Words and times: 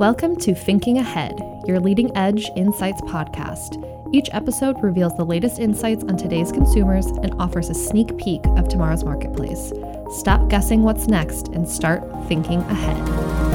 Welcome 0.00 0.36
to 0.36 0.54
Thinking 0.54 0.96
Ahead, 0.96 1.38
your 1.66 1.78
leading 1.78 2.16
edge 2.16 2.48
insights 2.56 3.02
podcast. 3.02 3.76
Each 4.14 4.30
episode 4.32 4.82
reveals 4.82 5.14
the 5.18 5.26
latest 5.26 5.58
insights 5.58 6.04
on 6.04 6.16
today's 6.16 6.50
consumers 6.50 7.04
and 7.08 7.34
offers 7.38 7.68
a 7.68 7.74
sneak 7.74 8.16
peek 8.16 8.40
of 8.56 8.66
tomorrow's 8.66 9.04
marketplace. 9.04 9.74
Stop 10.12 10.48
guessing 10.48 10.84
what's 10.84 11.06
next 11.06 11.48
and 11.48 11.68
start 11.68 12.02
thinking 12.28 12.60
ahead. 12.60 13.49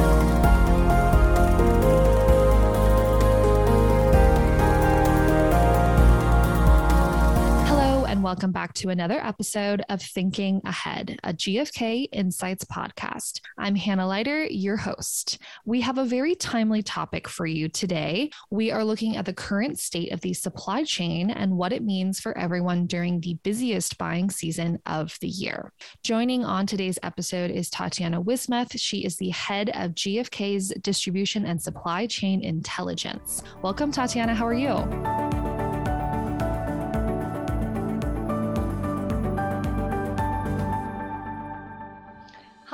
Welcome 8.35 8.51
back 8.51 8.73
to 8.73 8.89
another 8.89 9.17
episode 9.25 9.81
of 9.87 10.01
Thinking 10.01 10.59
Ahead, 10.65 11.17
a 11.23 11.31
GfK 11.31 12.09
Insights 12.11 12.65
podcast. 12.65 13.39
I'm 13.57 13.75
Hannah 13.75 14.05
Leiter, 14.05 14.43
your 14.43 14.75
host. 14.75 15.37
We 15.63 15.79
have 15.79 15.97
a 15.97 16.03
very 16.03 16.35
timely 16.35 16.83
topic 16.83 17.29
for 17.29 17.45
you 17.45 17.69
today. 17.69 18.31
We 18.51 18.71
are 18.71 18.83
looking 18.83 19.15
at 19.15 19.23
the 19.23 19.33
current 19.33 19.79
state 19.79 20.11
of 20.11 20.19
the 20.19 20.33
supply 20.33 20.83
chain 20.83 21.31
and 21.31 21.55
what 21.55 21.71
it 21.71 21.81
means 21.81 22.19
for 22.19 22.37
everyone 22.37 22.87
during 22.87 23.21
the 23.21 23.35
busiest 23.35 23.97
buying 23.97 24.29
season 24.29 24.79
of 24.85 25.17
the 25.21 25.29
year. 25.29 25.71
Joining 26.03 26.43
on 26.43 26.67
today's 26.67 26.99
episode 27.03 27.51
is 27.51 27.69
Tatiana 27.69 28.19
Wismeth. 28.19 28.77
She 28.77 29.05
is 29.05 29.15
the 29.15 29.29
head 29.29 29.69
of 29.75 29.91
GfK's 29.91 30.73
distribution 30.81 31.45
and 31.45 31.61
supply 31.61 32.05
chain 32.05 32.43
intelligence. 32.43 33.43
Welcome, 33.61 33.93
Tatiana. 33.93 34.35
How 34.35 34.45
are 34.45 34.53
you? 34.53 35.44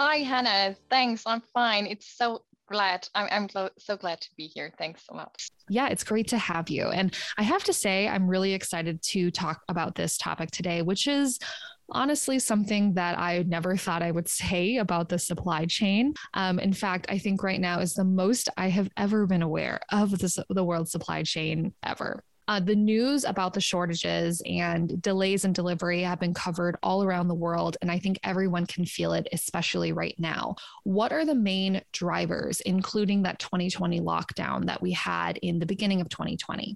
Hi, 0.04 0.18
Hannah. 0.24 0.76
Thanks. 0.90 1.22
I'm 1.28 1.44
fine. 1.54 1.86
It's 1.86 2.08
so 2.18 2.42
glad. 2.68 3.08
I'm, 3.14 3.28
I'm 3.30 3.48
so, 3.48 3.70
so 3.78 3.96
glad 3.96 4.20
to 4.22 4.30
be 4.36 4.48
here. 4.48 4.74
Thanks 4.80 5.04
so 5.08 5.14
much. 5.14 5.50
Yeah, 5.70 5.90
it's 5.90 6.04
great 6.04 6.28
to 6.30 6.40
have 6.40 6.72
you. 6.72 6.88
And 6.88 7.16
I 7.38 7.44
have 7.44 7.64
to 7.66 7.72
say, 7.72 8.08
I'm 8.08 8.28
really 8.28 8.56
excited 8.56 9.00
to 9.04 9.30
talk 9.30 9.62
about 9.70 9.94
this 9.94 10.18
topic 10.18 10.50
today, 10.50 10.82
which 10.82 11.06
is 11.06 11.38
honestly 11.92 12.40
something 12.40 12.96
that 12.96 13.20
I 13.20 13.44
never 13.44 13.78
thought 13.78 14.02
I 14.02 14.10
would 14.10 14.28
say 14.42 14.78
about 14.78 15.08
the 15.08 15.20
supply 15.20 15.66
chain. 15.68 16.16
Um, 16.34 16.58
in 16.58 16.74
fact, 16.74 17.06
I 17.08 17.20
think 17.20 17.44
right 17.44 17.62
now 17.62 17.78
is 17.78 17.94
the 17.94 18.04
most 18.04 18.50
I 18.58 18.70
have 18.70 18.90
ever 18.98 19.28
been 19.28 19.44
aware 19.44 19.82
of 19.92 20.18
this, 20.18 20.40
the 20.50 20.64
world 20.64 20.90
supply 20.90 21.22
chain 21.22 21.76
ever. 21.84 22.24
Uh, 22.52 22.60
the 22.60 22.76
news 22.76 23.24
about 23.24 23.54
the 23.54 23.62
shortages 23.62 24.42
and 24.46 25.02
delays 25.02 25.46
in 25.46 25.54
delivery 25.54 26.02
have 26.02 26.20
been 26.20 26.34
covered 26.34 26.76
all 26.84 27.02
around 27.02 27.30
the 27.30 27.34
world, 27.34 27.78
and 27.82 27.90
I 27.90 27.98
think 27.98 28.20
everyone 28.26 28.66
can 28.66 28.84
feel 28.84 29.14
it, 29.14 29.26
especially 29.32 29.94
right 29.94 30.16
now. 30.20 30.58
What 30.84 31.14
are 31.14 31.24
the 31.24 31.34
main 31.34 31.82
drivers, 31.94 32.60
including 32.60 33.24
that 33.24 33.40
2020 33.40 34.02
lockdown 34.02 34.66
that 34.66 34.82
we 34.82 34.92
had 34.92 35.38
in 35.38 35.60
the 35.60 35.66
beginning 35.66 36.02
of 36.02 36.10
2020? 36.10 36.76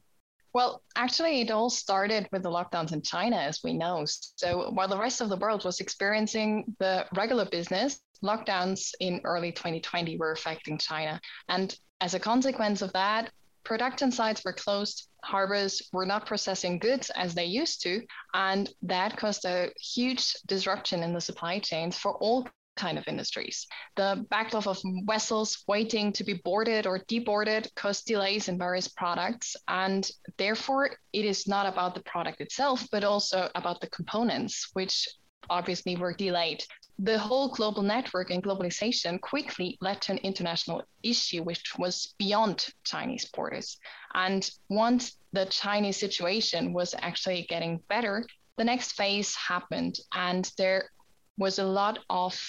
Well, 0.53 0.81
actually, 0.95 1.41
it 1.41 1.51
all 1.51 1.69
started 1.69 2.29
with 2.31 2.43
the 2.43 2.49
lockdowns 2.49 2.93
in 2.93 3.01
China, 3.01 3.35
as 3.35 3.59
we 3.61 3.73
know. 3.73 4.05
So 4.07 4.71
while 4.71 4.87
the 4.87 4.97
rest 4.97 5.19
of 5.19 5.27
the 5.27 5.35
world 5.35 5.65
was 5.65 5.81
experiencing 5.81 6.73
the 6.79 7.05
regular 7.17 7.43
business, 7.43 7.99
lockdowns 8.23 8.93
in 9.01 9.19
early 9.25 9.51
2020 9.51 10.15
were 10.19 10.31
affecting 10.31 10.77
China. 10.77 11.19
And 11.49 11.77
as 11.99 12.13
a 12.13 12.19
consequence 12.19 12.81
of 12.81 12.93
that, 12.93 13.31
production 13.65 14.11
sites 14.11 14.43
were 14.45 14.53
closed, 14.53 15.09
harbors 15.23 15.81
were 15.91 16.05
not 16.05 16.25
processing 16.25 16.79
goods 16.79 17.09
as 17.15 17.33
they 17.33 17.45
used 17.45 17.81
to, 17.83 18.01
and 18.33 18.69
that 18.83 19.17
caused 19.17 19.45
a 19.45 19.71
huge 19.79 20.33
disruption 20.45 21.03
in 21.03 21.13
the 21.13 21.21
supply 21.21 21.59
chains 21.59 21.97
for 21.97 22.13
all 22.17 22.47
kind 22.75 22.97
of 22.97 23.07
industries. 23.07 23.67
The 23.95 24.25
backlog 24.29 24.67
of 24.67 24.81
vessels 25.07 25.63
waiting 25.67 26.11
to 26.13 26.23
be 26.23 26.33
boarded 26.33 26.85
or 26.85 26.99
deboarded 26.99 27.73
caused 27.75 28.05
delays 28.05 28.47
in 28.49 28.57
various 28.57 28.87
products. 28.87 29.55
And 29.67 30.09
therefore, 30.37 30.91
it 31.13 31.25
is 31.25 31.47
not 31.47 31.65
about 31.65 31.95
the 31.95 32.03
product 32.03 32.41
itself, 32.41 32.85
but 32.91 33.03
also 33.03 33.49
about 33.55 33.81
the 33.81 33.87
components, 33.87 34.69
which 34.73 35.07
obviously 35.49 35.95
were 35.95 36.13
delayed 36.13 36.63
the 36.99 37.19
whole 37.19 37.49
global 37.49 37.83
network 37.83 38.29
and 38.29 38.41
globalization 38.41 39.19
quickly 39.19 39.77
led 39.81 40.01
to 40.01 40.13
an 40.13 40.17
international 40.19 40.83
issue 41.03 41.43
which 41.43 41.77
was 41.77 42.13
beyond 42.17 42.67
Chinese 42.83 43.25
borders. 43.25 43.77
And 44.13 44.49
once 44.69 45.17
the 45.33 45.45
Chinese 45.45 45.97
situation 45.97 46.71
was 46.71 46.95
actually 46.99 47.45
getting 47.49 47.81
better, 47.89 48.25
the 48.57 48.63
next 48.63 48.93
phase 48.93 49.35
happened, 49.35 49.99
and 50.13 50.49
there 50.57 50.89
was 51.37 51.59
a 51.59 51.65
lot 51.65 51.99
of 52.09 52.39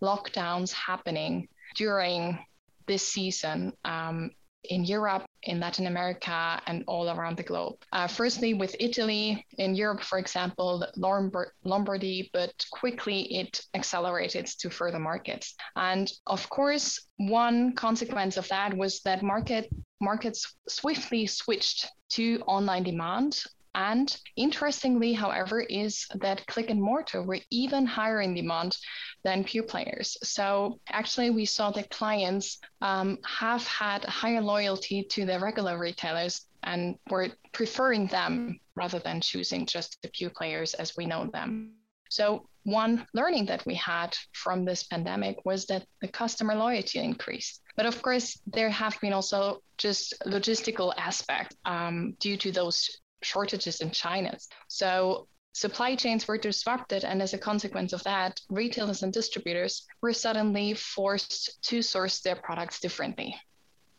lockdowns 0.00 0.72
happening 0.72 1.48
during 1.74 2.38
this 2.86 3.06
season. 3.06 3.72
Um, 3.84 4.30
in 4.62 4.84
Europe, 4.84 5.26
in 5.46 5.60
Latin 5.60 5.86
America, 5.86 6.60
and 6.66 6.84
all 6.86 7.08
around 7.08 7.36
the 7.36 7.42
globe. 7.42 7.76
Uh, 7.92 8.06
firstly, 8.06 8.54
with 8.54 8.76
Italy, 8.78 9.46
in 9.58 9.74
Europe, 9.74 10.02
for 10.02 10.18
example, 10.18 10.86
Lombardy, 10.96 12.30
but 12.32 12.52
quickly 12.70 13.22
it 13.34 13.60
accelerated 13.74 14.46
to 14.58 14.70
further 14.70 14.98
markets. 14.98 15.54
And 15.74 16.10
of 16.26 16.48
course, 16.50 17.00
one 17.16 17.74
consequence 17.74 18.36
of 18.36 18.48
that 18.48 18.76
was 18.76 19.00
that 19.02 19.22
market 19.22 19.70
markets 20.00 20.54
swiftly 20.68 21.26
switched 21.26 21.88
to 22.10 22.40
online 22.46 22.82
demand 22.82 23.42
and 23.76 24.18
interestingly, 24.36 25.12
however, 25.12 25.60
is 25.60 26.06
that 26.14 26.46
click 26.46 26.70
and 26.70 26.82
mortar 26.82 27.22
were 27.22 27.40
even 27.50 27.84
higher 27.84 28.22
in 28.22 28.32
demand 28.32 28.74
than 29.22 29.44
pure 29.44 29.64
players. 29.64 30.16
So 30.22 30.80
actually, 30.88 31.28
we 31.28 31.44
saw 31.44 31.70
that 31.72 31.90
clients 31.90 32.58
um, 32.80 33.18
have 33.26 33.66
had 33.66 34.02
higher 34.04 34.40
loyalty 34.40 35.02
to 35.10 35.26
their 35.26 35.40
regular 35.40 35.78
retailers 35.78 36.46
and 36.62 36.96
were 37.10 37.28
preferring 37.52 38.06
them 38.06 38.58
rather 38.76 38.98
than 38.98 39.20
choosing 39.20 39.66
just 39.66 40.00
the 40.00 40.08
pure 40.08 40.30
players 40.30 40.72
as 40.72 40.96
we 40.96 41.04
know 41.04 41.26
them. 41.26 41.74
So 42.08 42.48
one 42.62 43.06
learning 43.12 43.46
that 43.46 43.66
we 43.66 43.74
had 43.74 44.16
from 44.32 44.64
this 44.64 44.84
pandemic 44.84 45.44
was 45.44 45.66
that 45.66 45.84
the 46.00 46.08
customer 46.08 46.54
loyalty 46.54 46.98
increased. 46.98 47.60
But 47.76 47.84
of 47.84 48.00
course, 48.00 48.40
there 48.46 48.70
have 48.70 48.98
been 49.02 49.12
also 49.12 49.60
just 49.76 50.14
logistical 50.24 50.94
aspects 50.96 51.54
um, 51.66 52.16
due 52.18 52.38
to 52.38 52.50
those 52.52 53.00
shortages 53.22 53.80
in 53.80 53.90
China. 53.90 54.36
So 54.68 55.28
supply 55.52 55.96
chains 55.96 56.28
were 56.28 56.38
disrupted, 56.38 57.04
and 57.04 57.22
as 57.22 57.34
a 57.34 57.38
consequence 57.38 57.92
of 57.92 58.02
that, 58.04 58.40
retailers 58.50 59.02
and 59.02 59.12
distributors 59.12 59.86
were 60.02 60.12
suddenly 60.12 60.74
forced 60.74 61.62
to 61.64 61.82
source 61.82 62.20
their 62.20 62.36
products 62.36 62.80
differently. 62.80 63.34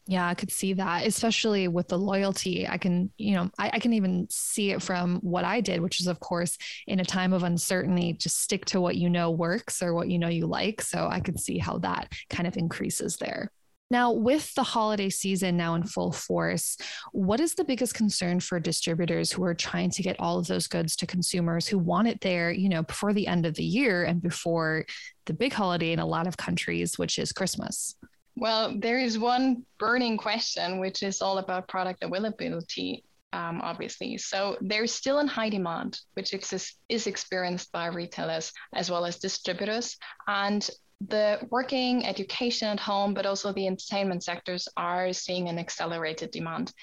Yeah, 0.09 0.25
I 0.25 0.35
could 0.35 0.51
see 0.51 0.73
that, 0.73 1.05
especially 1.05 1.67
with 1.67 1.89
the 1.89 1.97
loyalty. 1.97 2.65
I 2.65 2.77
can, 2.77 3.11
you 3.17 3.35
know, 3.35 3.51
I, 3.59 3.71
I, 3.73 3.79
can 3.79 3.91
even 3.91 4.25
see 4.29 4.71
it 4.71 4.81
from 4.81 5.17
what 5.17 5.43
I 5.43 5.59
did, 5.59 5.81
which 5.81 5.99
is, 5.99 6.07
of 6.07 6.21
course, 6.21 6.57
in 6.87 7.01
a 7.01 7.05
time 7.05 7.33
of 7.33 7.43
uncertainty, 7.43 8.13
just 8.13 8.41
stick 8.41 8.63
to 8.67 8.79
what 8.79 8.95
you 8.95 9.09
know 9.09 9.31
works 9.31 9.83
or 9.83 9.93
what 9.93 10.09
you 10.09 10.17
know 10.17 10.29
you 10.29 10.47
like. 10.47 10.81
So 10.81 11.09
I 11.11 11.19
could 11.19 11.39
see 11.39 11.57
how 11.57 11.79
that 11.79 12.13
kind 12.29 12.47
of 12.47 12.55
increases 12.55 13.17
there. 13.17 13.51
Now, 13.89 14.11
with 14.11 14.53
the 14.55 14.63
holiday 14.63 15.09
season 15.09 15.55
now 15.55 15.75
in 15.75 15.83
full 15.83 16.11
force, 16.11 16.77
what 17.13 17.39
is 17.39 17.55
the 17.55 17.63
biggest 17.63 17.93
concern 17.93 18.41
for 18.41 18.59
distributors 18.59 19.31
who 19.31 19.43
are 19.45 19.53
trying 19.53 19.91
to 19.91 20.03
get 20.03 20.19
all 20.19 20.37
of 20.37 20.47
those 20.47 20.67
goods 20.67 20.95
to 20.97 21.07
consumers 21.07 21.67
who 21.67 21.77
want 21.77 22.09
it 22.09 22.19
there, 22.19 22.51
you 22.51 22.67
know, 22.67 22.83
before 22.83 23.13
the 23.13 23.27
end 23.27 23.45
of 23.45 23.55
the 23.55 23.63
year 23.63 24.03
and 24.03 24.21
before 24.21 24.85
the 25.25 25.33
big 25.33 25.53
holiday 25.53 25.93
in 25.93 25.99
a 25.99 26.05
lot 26.05 26.27
of 26.27 26.35
countries, 26.35 26.99
which 26.99 27.17
is 27.17 27.31
Christmas? 27.31 27.95
Well, 28.35 28.77
there 28.77 28.99
is 28.99 29.17
one 29.17 29.65
burning 29.79 30.17
question, 30.17 30.79
which 30.79 31.01
is 31.01 31.21
all 31.21 31.37
about 31.37 31.67
product 31.67 32.03
availability. 32.03 33.03
Um, 33.33 33.59
obviously. 33.61 34.17
So 34.17 34.57
there's 34.61 34.93
still 34.93 35.19
in 35.19 35.27
high 35.27 35.49
demand, 35.49 35.99
which 36.13 36.33
is, 36.33 36.73
is 36.87 37.07
experienced 37.07 37.73
by 37.73 37.87
retailers 37.87 38.53
as 38.73 38.89
well 38.89 39.05
as 39.05 39.19
distributors. 39.19 39.97
And 40.27 40.67
the 41.01 41.39
working, 41.49 42.05
education 42.05 42.67
at 42.69 42.79
home, 42.79 43.13
but 43.13 43.25
also 43.25 43.53
the 43.53 43.67
entertainment 43.67 44.23
sectors 44.23 44.67
are 44.77 45.13
seeing 45.13 45.47
an 45.47 45.59
accelerated 45.59 46.31
demand. 46.31 46.73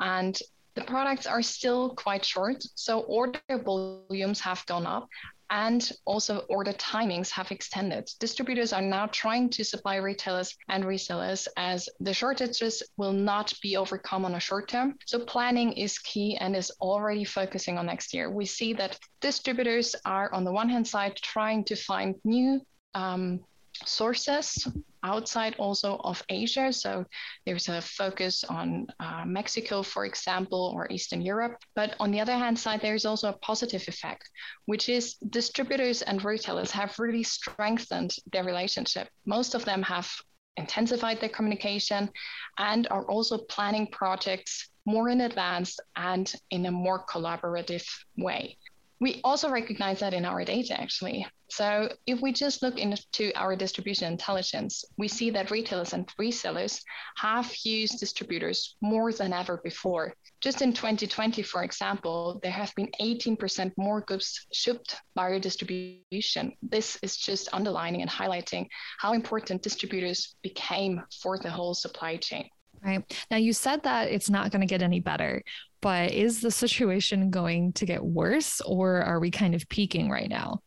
And 0.00 0.38
the 0.74 0.82
products 0.82 1.26
are 1.26 1.42
still 1.42 1.90
quite 1.90 2.24
short. 2.24 2.64
So 2.74 3.00
order 3.00 3.40
volumes 3.64 4.40
have 4.40 4.64
gone 4.66 4.86
up 4.86 5.08
and 5.50 5.92
also 6.04 6.38
order 6.48 6.72
timings 6.72 7.30
have 7.30 7.50
extended. 7.52 8.10
Distributors 8.18 8.72
are 8.72 8.82
now 8.82 9.06
trying 9.06 9.50
to 9.50 9.64
supply 9.64 9.96
retailers 9.96 10.56
and 10.68 10.82
resellers 10.84 11.46
as 11.56 11.88
the 12.00 12.14
shortages 12.14 12.82
will 12.96 13.12
not 13.12 13.52
be 13.62 13.76
overcome 13.76 14.24
on 14.24 14.34
a 14.34 14.40
short 14.40 14.68
term. 14.68 14.96
So 15.06 15.20
planning 15.20 15.72
is 15.74 15.98
key 15.98 16.36
and 16.38 16.56
is 16.56 16.72
already 16.80 17.24
focusing 17.24 17.78
on 17.78 17.86
next 17.86 18.14
year. 18.14 18.30
We 18.30 18.46
see 18.46 18.72
that 18.74 18.98
distributors 19.20 19.94
are 20.04 20.32
on 20.32 20.44
the 20.44 20.52
one 20.52 20.68
hand 20.68 20.88
side 20.88 21.16
trying 21.16 21.64
to 21.66 21.76
find 21.76 22.16
new 22.24 22.60
um, 22.94 23.40
sources 23.84 24.66
outside 25.02 25.54
also 25.58 25.96
of 26.02 26.22
Asia. 26.28 26.72
So 26.72 27.04
there's 27.44 27.68
a 27.68 27.80
focus 27.80 28.44
on 28.44 28.86
uh, 29.00 29.24
Mexico, 29.26 29.82
for 29.82 30.06
example, 30.06 30.72
or 30.74 30.90
Eastern 30.90 31.20
Europe. 31.20 31.56
But 31.74 31.94
on 32.00 32.10
the 32.10 32.20
other 32.20 32.32
hand 32.36 32.58
side, 32.58 32.80
there's 32.80 33.04
also 33.04 33.28
a 33.28 33.38
positive 33.38 33.86
effect, 33.86 34.28
which 34.66 34.88
is 34.88 35.14
distributors 35.30 36.02
and 36.02 36.24
retailers 36.24 36.70
have 36.70 36.98
really 36.98 37.22
strengthened 37.22 38.16
their 38.32 38.44
relationship. 38.44 39.08
Most 39.26 39.54
of 39.54 39.64
them 39.64 39.82
have 39.82 40.10
intensified 40.56 41.20
their 41.20 41.28
communication 41.28 42.10
and 42.58 42.86
are 42.90 43.04
also 43.06 43.38
planning 43.38 43.88
projects 43.88 44.70
more 44.86 45.08
in 45.08 45.22
advance 45.22 45.78
and 45.96 46.32
in 46.50 46.66
a 46.66 46.70
more 46.70 47.04
collaborative 47.06 47.84
way. 48.16 48.56
We 49.00 49.20
also 49.24 49.50
recognize 49.50 50.00
that 50.00 50.14
in 50.14 50.24
our 50.24 50.44
data, 50.44 50.80
actually. 50.80 51.26
So 51.50 51.88
if 52.06 52.20
we 52.20 52.32
just 52.32 52.62
look 52.62 52.78
into 52.78 53.32
our 53.34 53.54
distribution 53.54 54.10
intelligence, 54.10 54.84
we 54.96 55.08
see 55.08 55.30
that 55.30 55.50
retailers 55.50 55.92
and 55.92 56.06
resellers 56.20 56.80
have 57.16 57.52
used 57.64 58.00
distributors 58.00 58.76
more 58.80 59.12
than 59.12 59.32
ever 59.32 59.60
before. 59.62 60.14
Just 60.40 60.62
in 60.62 60.72
2020, 60.72 61.42
for 61.42 61.62
example, 61.64 62.40
there 62.42 62.52
have 62.52 62.74
been 62.76 62.90
18% 63.00 63.72
more 63.76 64.00
goods 64.00 64.46
shipped 64.52 64.96
via 65.14 65.38
distribution. 65.38 66.52
This 66.62 66.98
is 67.02 67.16
just 67.16 67.48
underlining 67.52 68.02
and 68.02 68.10
highlighting 68.10 68.66
how 68.98 69.12
important 69.12 69.62
distributors 69.62 70.36
became 70.42 71.02
for 71.22 71.38
the 71.38 71.50
whole 71.50 71.74
supply 71.74 72.16
chain. 72.16 72.48
Right. 72.84 73.02
Now, 73.30 73.38
you 73.38 73.52
said 73.52 73.82
that 73.84 74.10
it's 74.10 74.28
not 74.28 74.50
going 74.50 74.60
to 74.60 74.66
get 74.66 74.82
any 74.82 75.00
better, 75.00 75.42
but 75.84 76.12
is 76.12 76.40
the 76.40 76.50
situation 76.50 77.28
going 77.28 77.70
to 77.74 77.84
get 77.84 78.02
worse 78.02 78.62
or 78.62 79.02
are 79.02 79.20
we 79.20 79.30
kind 79.30 79.54
of 79.54 79.68
peaking 79.68 80.08
right 80.08 80.30
now? 80.30 80.62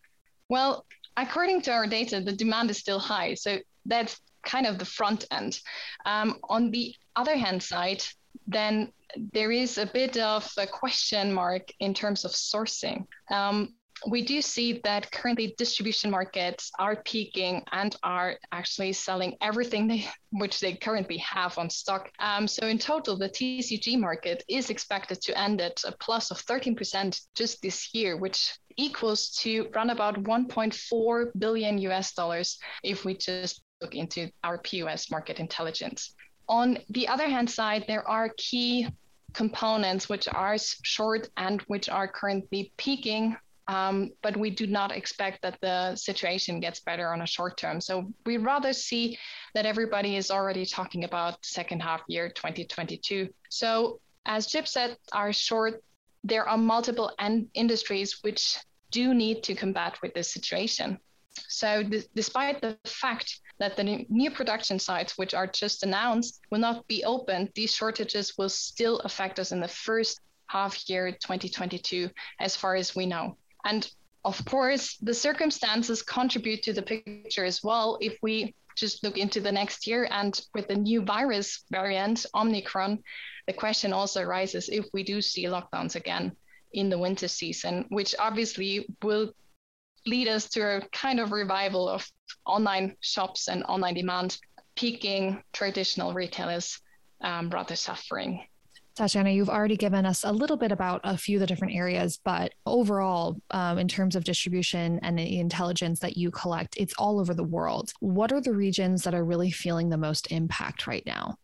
Well, 0.48 0.86
according 1.18 1.64
to 1.64 1.72
our 1.72 1.88
data, 1.88 2.22
the 2.22 2.34
demand 2.34 2.70
is 2.70 2.78
still 2.78 3.00
high. 3.00 3.34
So 3.34 3.58
that's 3.88 4.22
kind 4.46 4.68
of 4.68 4.78
the 4.78 4.86
front 4.86 5.26
end. 5.32 5.60
Um, 6.06 6.36
on 6.48 6.70
the 6.70 6.94
other 7.16 7.36
hand 7.36 7.64
side, 7.64 8.04
then 8.46 8.94
there 9.34 9.52
is 9.52 9.80
a 9.80 9.88
bit 9.88 10.18
of 10.18 10.48
a 10.56 10.68
question 10.68 11.34
mark 11.34 11.64
in 11.80 11.96
terms 11.96 12.24
of 12.24 12.30
sourcing. 12.30 13.08
Um, 13.32 13.74
we 14.06 14.22
do 14.22 14.42
see 14.42 14.80
that 14.84 15.12
currently 15.12 15.56
distribution 15.58 16.12
markets 16.12 16.72
are 16.78 17.02
peaking 17.04 17.64
and 17.72 17.96
are 18.04 18.36
actually 18.52 18.94
selling 18.94 19.36
everything 19.42 19.88
they, 19.88 20.08
which 20.32 20.60
they 20.60 20.74
currently 20.74 21.18
have 21.18 21.58
on 21.58 21.70
stock. 21.70 22.12
Um, 22.20 22.48
so 22.48 22.68
in 22.68 22.78
total, 22.78 23.18
the 23.18 23.30
TCG 23.30 24.00
market 24.00 24.44
is 24.48 24.70
expected 24.70 25.22
to 25.22 25.38
end 25.38 25.62
at 25.62 25.82
a 25.86 25.92
plus 25.94 26.32
of 26.32 26.38
13% 26.46 27.20
just 27.36 27.62
this 27.62 27.94
year, 27.94 28.18
which 28.18 28.54
equals 28.78 29.32
to 29.42 29.68
run 29.74 29.90
about 29.90 30.24
1.4 30.24 31.32
billion 31.40 31.78
US 31.80 32.14
dollars 32.14 32.60
if 32.84 33.04
we 33.04 33.16
just 33.16 33.64
look 33.82 33.96
into 33.96 34.30
our 34.44 34.60
POS 34.60 35.10
market 35.10 35.40
intelligence. 35.40 36.14
On 36.48 36.78
the 36.90 37.08
other 37.08 37.28
hand 37.28 37.50
side, 37.50 37.86
there 37.88 38.08
are 38.08 38.32
key 38.38 38.88
components 39.34 40.08
which 40.08 40.28
are 40.28 40.56
short 40.84 41.30
and 41.36 41.62
which 41.64 41.90
are 41.90 42.08
currently 42.08 42.72
peaking 42.78 43.36
um, 43.68 44.12
but 44.22 44.38
we 44.38 44.50
do 44.50 44.66
not 44.66 44.92
expect 44.92 45.42
that 45.42 45.60
the 45.62 45.96
situation 45.96 46.60
gets 46.60 46.80
better 46.80 47.12
on 47.12 47.22
a 47.22 47.28
short 47.28 47.58
term. 47.58 47.82
So 47.82 48.14
we 48.26 48.38
rather 48.38 48.72
see 48.72 49.18
that 49.56 49.66
everybody 49.66 50.16
is 50.16 50.32
already 50.32 50.66
talking 50.66 51.04
about 51.04 51.46
second 51.46 51.82
half 51.82 52.02
year 52.08 52.30
2022. 52.30 53.30
So 53.50 54.00
as 54.26 54.48
chipsets, 54.48 54.96
are 55.12 55.34
short. 55.34 55.84
There 56.24 56.48
are 56.48 56.58
multiple 56.58 57.12
industries 57.54 58.20
which 58.22 58.58
do 58.92 59.14
need 59.14 59.44
to 59.44 59.56
combat 59.56 59.98
with 60.02 60.14
this 60.14 60.32
situation. 60.32 61.00
So 61.48 61.84
th- 61.84 62.08
despite 62.16 62.62
the 62.62 62.78
fact 62.86 63.40
that 63.60 63.76
the 63.76 64.06
new 64.10 64.32
production 64.32 64.80
sites, 64.80 65.18
which 65.18 65.34
are 65.34 65.48
just 65.48 65.84
announced, 65.84 66.42
will 66.52 66.60
not 66.60 66.88
be 66.88 67.04
open, 67.04 67.50
these 67.56 67.74
shortages 67.74 68.38
will 68.38 68.50
still 68.50 69.00
affect 69.00 69.40
us 69.40 69.52
in 69.52 69.60
the 69.60 69.68
first 69.68 70.20
half 70.48 70.90
year 70.90 71.12
2022, 71.12 72.10
as 72.40 72.56
far 72.56 72.76
as 72.76 72.96
we 72.96 73.06
know. 73.06 73.38
And 73.68 73.88
of 74.24 74.44
course, 74.46 74.98
the 74.98 75.14
circumstances 75.14 76.02
contribute 76.02 76.64
to 76.64 76.74
the 76.74 76.82
picture 76.82 77.46
as 77.46 77.62
well. 77.62 77.98
If 78.02 78.18
we 78.22 78.56
just 78.78 79.04
look 79.04 79.18
into 79.18 79.42
the 79.42 79.52
next 79.52 79.88
year 79.88 80.08
and 80.10 80.40
with 80.54 80.70
the 80.70 80.76
new 80.76 81.02
virus 81.02 81.64
variant, 81.70 82.26
Omicron, 82.34 83.04
the 83.46 83.54
question 83.54 83.92
also 83.92 84.22
arises 84.22 84.70
if 84.70 84.86
we 84.94 85.04
do 85.04 85.22
see 85.22 85.46
lockdowns 85.46 85.96
again 85.96 86.32
in 86.72 86.90
the 86.90 86.98
winter 86.98 87.28
season, 87.28 87.86
which 87.90 88.16
obviously 88.20 88.88
will 89.04 89.34
lead 90.06 90.28
us 90.28 90.50
to 90.52 90.62
a 90.62 90.88
kind 90.90 91.20
of 91.20 91.32
revival 91.32 91.90
of 91.90 92.10
online 92.46 92.96
shops 93.02 93.50
and 93.50 93.64
online 93.64 93.96
demand, 93.96 94.38
peaking 94.76 95.44
traditional 95.52 96.14
retailers 96.14 96.80
um, 97.22 97.50
rather 97.50 97.76
suffering. 97.76 98.48
Tatiana, 98.98 99.30
you've 99.30 99.48
already 99.48 99.78
given 99.78 100.08
us 100.08 100.24
a 100.24 100.32
little 100.32 100.58
bit 100.58 100.72
about 100.72 101.02
a 101.04 101.16
few 101.16 101.38
of 101.38 101.42
the 101.42 101.46
different 101.46 101.76
areas, 101.76 102.20
but 102.24 102.56
overall, 102.66 103.40
um, 103.52 103.78
in 103.78 103.88
terms 103.88 104.16
of 104.16 104.24
distribution 104.24 105.00
and 105.04 105.20
the 105.20 105.40
intelligence 105.40 106.00
that 106.00 106.18
you 106.18 106.32
collect, 106.32 106.76
it's 106.78 106.96
all 106.98 107.20
over 107.20 107.36
the 107.36 107.44
world. 107.44 107.94
What 108.00 108.32
are 108.32 108.42
the 108.42 108.54
regions 108.54 109.04
that 109.04 109.14
are 109.14 109.24
really 109.24 109.52
feeling 109.52 109.90
the 109.90 109.98
most 109.98 110.32
impact 110.32 110.88
right 110.88 111.06
now? 111.06 111.38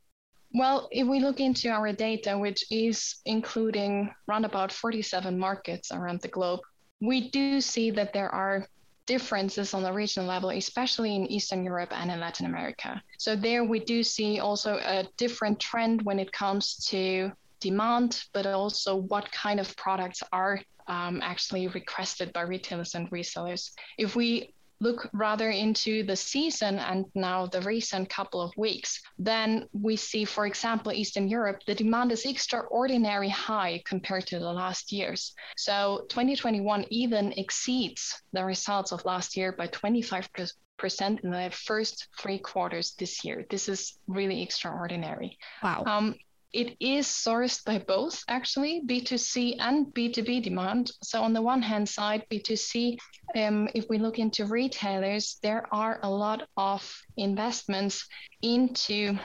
Well, 0.56 0.90
if 0.92 1.08
we 1.08 1.20
look 1.20 1.40
into 1.40 1.70
our 1.70 1.94
data, 1.94 2.36
which 2.36 2.66
is 2.72 3.18
including 3.26 4.10
around 4.28 4.46
about 4.46 4.72
47 4.72 5.38
markets 5.38 5.92
around 5.92 6.22
the 6.22 6.30
globe, 6.30 6.62
we 7.02 7.30
do 7.30 7.62
see 7.62 7.92
that 7.92 8.14
there 8.14 8.30
are 8.30 8.66
differences 9.06 9.76
on 9.76 9.84
the 9.84 9.94
regional 9.94 10.28
level, 10.28 10.50
especially 10.50 11.16
in 11.16 11.28
Eastern 11.28 11.64
Europe 11.64 11.92
and 11.92 12.10
in 12.10 12.20
Latin 12.20 12.48
America. 12.48 13.00
So 13.20 13.36
there 13.36 13.64
we 13.64 13.80
do 13.80 14.02
see 14.02 14.40
also 14.40 14.78
a 14.78 15.08
different 15.18 15.60
trend 15.60 16.02
when 16.02 16.18
it 16.18 16.32
comes 16.32 16.78
to 16.88 17.32
demand, 17.64 18.24
but 18.34 18.46
also 18.46 18.96
what 18.96 19.32
kind 19.32 19.60
of 19.60 19.76
products 19.78 20.22
are 20.32 20.60
um, 20.88 21.22
actually 21.24 21.68
requested 21.70 22.32
by 22.34 22.42
retailers 22.42 22.94
and 22.96 23.10
resellers. 23.10 23.72
If 23.98 24.16
we 24.16 24.54
look 24.82 25.10
rather 25.14 25.50
into 25.50 26.04
the 26.04 26.16
season 26.16 26.78
and 26.78 27.06
now 27.16 27.46
the 27.46 27.62
recent 27.62 28.10
couple 28.10 28.42
of 28.42 28.52
weeks, 28.58 29.02
then 29.18 29.68
we 29.72 29.96
see, 29.96 30.26
for 30.26 30.46
example, 30.46 30.92
Eastern 30.92 31.30
Europe, 31.30 31.62
the 31.66 31.76
demand 31.76 32.12
is 32.12 32.26
extraordinarily 32.26 33.30
high 33.30 33.82
compared 33.86 34.28
to 34.28 34.40
the 34.40 34.52
last 34.52 34.92
years. 34.92 35.34
So 35.56 36.06
2021 36.10 36.86
even 36.90 37.32
exceeds 37.34 38.22
the 38.34 38.44
results 38.44 38.92
of 38.92 39.06
last 39.06 39.38
year 39.38 39.54
by 39.54 39.68
25 39.68 40.30
percent 40.78 41.22
in 41.24 41.32
the 41.32 41.50
first 41.52 42.08
three 42.20 42.40
quarters 42.40 42.94
this 43.00 43.24
year. 43.24 43.46
This 43.50 43.70
is 43.70 43.98
really 44.08 44.42
extraordinary. 44.42 45.38
Wow. 45.62 45.84
Um, 45.86 46.16
it 46.54 46.78
is 46.80 47.08
sourced 47.08 47.66
by 47.66 47.80
both 47.80 48.24
actually 48.28 48.84
B2C 48.86 49.56
and 49.60 49.88
B2B 49.88 50.44
demand. 50.44 50.92
So 51.02 51.24
on 51.24 51.34
the 51.34 51.42
one 51.42 51.64
hand 51.64 51.90
side, 51.90 52.26
B2C, 52.32 52.98
um, 53.36 53.68
if 53.74 53.86
we 53.90 53.98
look 53.98 54.20
into 54.20 54.46
retailers, 54.46 55.40
there 55.42 55.66
are 55.72 56.00
a 56.04 56.10
lot 56.10 56.48
of 56.56 57.02
investments 57.18 58.08
into 58.44 59.18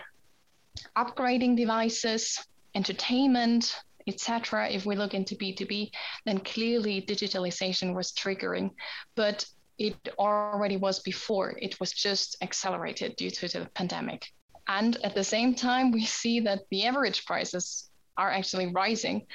upgrading 0.97 1.57
devices, 1.59 2.39
entertainment, 2.75 3.77
etc. 4.07 4.71
If 4.71 4.87
we 4.87 4.97
look 4.97 5.13
into 5.13 5.37
B2B, 5.37 5.91
then 6.25 6.39
clearly 6.41 7.03
digitalization 7.03 7.95
was 7.95 8.13
triggering, 8.13 8.71
but 9.15 9.45
it 9.79 9.97
already 10.19 10.79
was 10.79 11.01
before. 11.01 11.57
It 11.61 11.79
was 11.79 11.93
just 11.93 12.37
accelerated 12.41 13.17
due 13.17 13.31
to 13.31 13.49
the 13.49 13.69
pandemic. 13.75 14.33
And 14.69 14.97
at 15.03 15.15
the 15.15 15.25
same 15.25 15.55
time, 15.55 15.91
we 15.91 16.05
see 16.05 16.41
that 16.41 16.61
the 16.71 16.85
average 16.87 17.25
prices 17.25 17.89
are 18.17 18.31
actually 18.31 18.67
rising. 18.67 19.27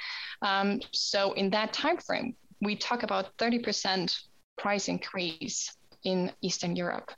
Um, 0.42 0.80
so 0.92 1.32
in 1.32 1.50
that 1.50 1.72
time 1.72 1.98
frame, 1.98 2.36
we 2.60 2.76
talk 2.76 3.02
about 3.02 3.36
30% 3.38 4.16
price 4.56 4.88
increase 4.88 5.74
in 6.04 6.32
Eastern 6.40 6.76
Europe. 6.76 7.10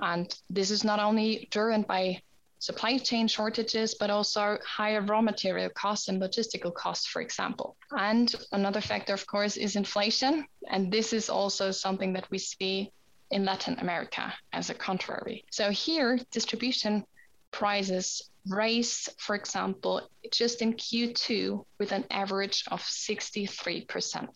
And 0.00 0.34
this 0.48 0.70
is 0.70 0.84
not 0.84 1.00
only 1.00 1.48
driven 1.50 1.82
by 1.82 2.22
supply 2.60 2.98
chain 2.98 3.28
shortages, 3.28 3.94
but 3.94 4.10
also 4.10 4.58
higher 4.66 5.00
raw 5.00 5.20
material 5.20 5.70
costs 5.70 6.08
and 6.08 6.20
logistical 6.20 6.74
costs, 6.74 7.06
for 7.06 7.20
example. 7.20 7.76
And 7.90 8.34
another 8.52 8.80
factor, 8.80 9.14
of 9.14 9.26
course, 9.26 9.56
is 9.56 9.76
inflation. 9.76 10.46
And 10.70 10.90
this 10.90 11.12
is 11.12 11.28
also 11.28 11.70
something 11.70 12.12
that 12.14 12.30
we 12.30 12.38
see 12.38 12.92
in 13.30 13.44
Latin 13.44 13.78
America 13.80 14.32
as 14.52 14.70
a 14.70 14.74
contrary. 14.74 15.44
So 15.50 15.70
here, 15.70 16.18
distribution 16.30 17.04
prices 17.50 18.30
raised, 18.48 19.10
for 19.18 19.34
example, 19.34 20.08
just 20.32 20.62
in 20.62 20.74
Q2 20.74 21.64
with 21.78 21.92
an 21.92 22.04
average 22.10 22.64
of 22.70 22.80
63%. 22.80 24.28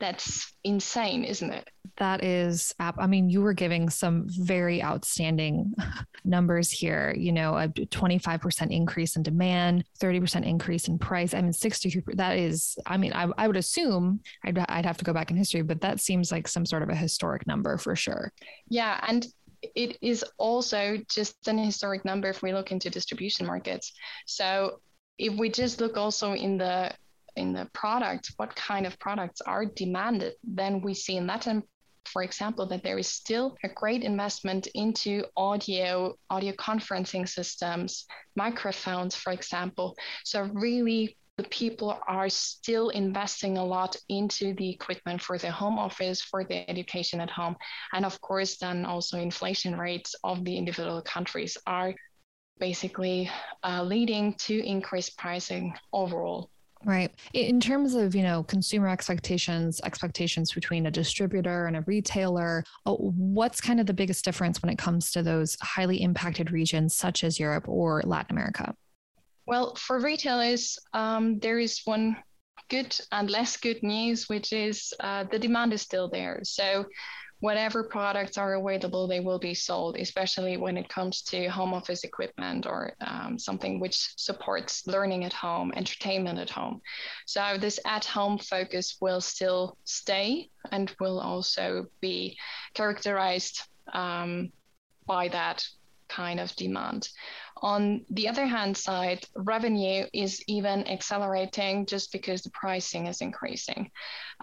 That's 0.00 0.52
insane, 0.64 1.22
isn't 1.22 1.52
it? 1.52 1.68
That 1.98 2.24
is, 2.24 2.74
I 2.80 3.06
mean, 3.06 3.30
you 3.30 3.40
were 3.40 3.52
giving 3.52 3.88
some 3.88 4.26
very 4.26 4.82
outstanding 4.82 5.74
numbers 6.24 6.72
here. 6.72 7.14
You 7.16 7.30
know, 7.30 7.56
a 7.56 7.68
25% 7.68 8.70
increase 8.72 9.14
in 9.14 9.22
demand, 9.22 9.84
30% 10.00 10.44
increase 10.44 10.88
in 10.88 10.98
price. 10.98 11.34
I 11.34 11.42
mean, 11.42 11.52
63, 11.52 12.14
that 12.16 12.36
is, 12.36 12.76
I 12.86 12.96
mean, 12.96 13.12
I, 13.12 13.28
I 13.38 13.46
would 13.46 13.56
assume 13.56 14.20
I'd, 14.44 14.58
I'd 14.58 14.86
have 14.86 14.96
to 14.96 15.04
go 15.04 15.12
back 15.12 15.30
in 15.30 15.36
history, 15.36 15.62
but 15.62 15.82
that 15.82 16.00
seems 16.00 16.32
like 16.32 16.48
some 16.48 16.66
sort 16.66 16.82
of 16.82 16.88
a 16.88 16.96
historic 16.96 17.46
number 17.46 17.78
for 17.78 17.94
sure. 17.94 18.32
Yeah. 18.68 18.98
And 19.06 19.24
it 19.62 19.98
is 20.02 20.24
also 20.38 20.98
just 21.08 21.48
an 21.48 21.58
historic 21.58 22.04
number 22.04 22.28
if 22.28 22.42
we 22.42 22.52
look 22.52 22.72
into 22.72 22.90
distribution 22.90 23.46
markets. 23.46 23.92
So 24.26 24.80
if 25.18 25.34
we 25.34 25.50
just 25.50 25.80
look 25.80 25.96
also 25.96 26.34
in 26.34 26.58
the 26.58 26.92
in 27.34 27.54
the 27.54 27.66
product, 27.72 28.32
what 28.36 28.54
kind 28.54 28.86
of 28.86 28.98
products 28.98 29.40
are 29.40 29.64
demanded, 29.64 30.34
then 30.44 30.82
we 30.82 30.92
see 30.92 31.16
in 31.16 31.26
Latin 31.26 31.62
for 32.04 32.22
example, 32.22 32.66
that 32.66 32.82
there 32.82 32.98
is 32.98 33.08
still 33.08 33.56
a 33.64 33.68
great 33.68 34.02
investment 34.02 34.66
into 34.74 35.24
audio, 35.36 36.14
audio 36.30 36.52
conferencing 36.52 37.28
systems, 37.28 38.06
microphones, 38.36 39.14
for 39.14 39.32
example. 39.32 39.96
So 40.24 40.42
really 40.42 41.16
the 41.42 41.48
people 41.48 41.98
are 42.06 42.28
still 42.28 42.90
investing 42.90 43.58
a 43.58 43.64
lot 43.64 43.96
into 44.08 44.54
the 44.54 44.70
equipment 44.70 45.20
for 45.20 45.38
their 45.38 45.50
home 45.50 45.78
office, 45.78 46.22
for 46.22 46.44
their 46.44 46.64
education 46.68 47.20
at 47.20 47.30
home. 47.30 47.56
And 47.92 48.04
of 48.04 48.20
course, 48.20 48.58
then 48.58 48.84
also 48.84 49.18
inflation 49.18 49.76
rates 49.78 50.14
of 50.22 50.44
the 50.44 50.56
individual 50.56 51.02
countries 51.02 51.56
are 51.66 51.94
basically 52.58 53.30
uh, 53.64 53.82
leading 53.82 54.34
to 54.34 54.64
increased 54.64 55.18
pricing 55.18 55.74
overall. 55.92 56.48
Right. 56.84 57.12
In 57.32 57.60
terms 57.60 57.94
of, 57.94 58.14
you 58.14 58.22
know, 58.22 58.42
consumer 58.42 58.88
expectations, 58.88 59.80
expectations 59.84 60.52
between 60.52 60.86
a 60.86 60.90
distributor 60.90 61.66
and 61.66 61.76
a 61.76 61.82
retailer, 61.82 62.64
uh, 62.86 62.94
what's 62.94 63.60
kind 63.60 63.78
of 63.78 63.86
the 63.86 63.94
biggest 63.94 64.24
difference 64.24 64.60
when 64.62 64.70
it 64.70 64.78
comes 64.78 65.12
to 65.12 65.22
those 65.22 65.56
highly 65.62 66.02
impacted 66.02 66.50
regions 66.50 66.94
such 66.94 67.22
as 67.22 67.38
Europe 67.38 67.68
or 67.68 68.02
Latin 68.04 68.36
America? 68.36 68.74
Well, 69.46 69.74
for 69.74 69.98
retailers, 69.98 70.78
um, 70.92 71.38
there 71.38 71.58
is 71.58 71.80
one 71.84 72.16
good 72.68 72.96
and 73.10 73.30
less 73.30 73.56
good 73.56 73.82
news, 73.82 74.28
which 74.28 74.52
is 74.52 74.94
uh, 75.00 75.24
the 75.24 75.38
demand 75.38 75.72
is 75.72 75.82
still 75.82 76.08
there. 76.08 76.40
So 76.44 76.86
whatever 77.40 77.82
products 77.82 78.38
are 78.38 78.54
available, 78.54 79.08
they 79.08 79.18
will 79.18 79.40
be 79.40 79.52
sold, 79.52 79.96
especially 79.96 80.56
when 80.56 80.76
it 80.76 80.88
comes 80.88 81.22
to 81.22 81.48
home 81.48 81.74
office 81.74 82.04
equipment 82.04 82.66
or 82.66 82.92
um, 83.00 83.36
something 83.36 83.80
which 83.80 84.14
supports 84.16 84.86
learning 84.86 85.24
at 85.24 85.32
home, 85.32 85.72
entertainment 85.74 86.38
at 86.38 86.50
home. 86.50 86.80
So 87.26 87.56
this 87.58 87.80
at 87.84 88.04
home 88.04 88.38
focus 88.38 88.96
will 89.00 89.20
still 89.20 89.76
stay 89.84 90.50
and 90.70 90.94
will 91.00 91.18
also 91.18 91.86
be 92.00 92.38
characterized 92.74 93.60
um, 93.92 94.52
by 95.04 95.26
that 95.28 95.66
kind 96.08 96.38
of 96.38 96.54
demand. 96.54 97.08
On 97.62 98.04
the 98.10 98.28
other 98.28 98.44
hand 98.44 98.76
side, 98.76 99.24
revenue 99.36 100.06
is 100.12 100.42
even 100.48 100.86
accelerating 100.88 101.86
just 101.86 102.10
because 102.10 102.42
the 102.42 102.50
pricing 102.50 103.06
is 103.06 103.20
increasing. 103.20 103.90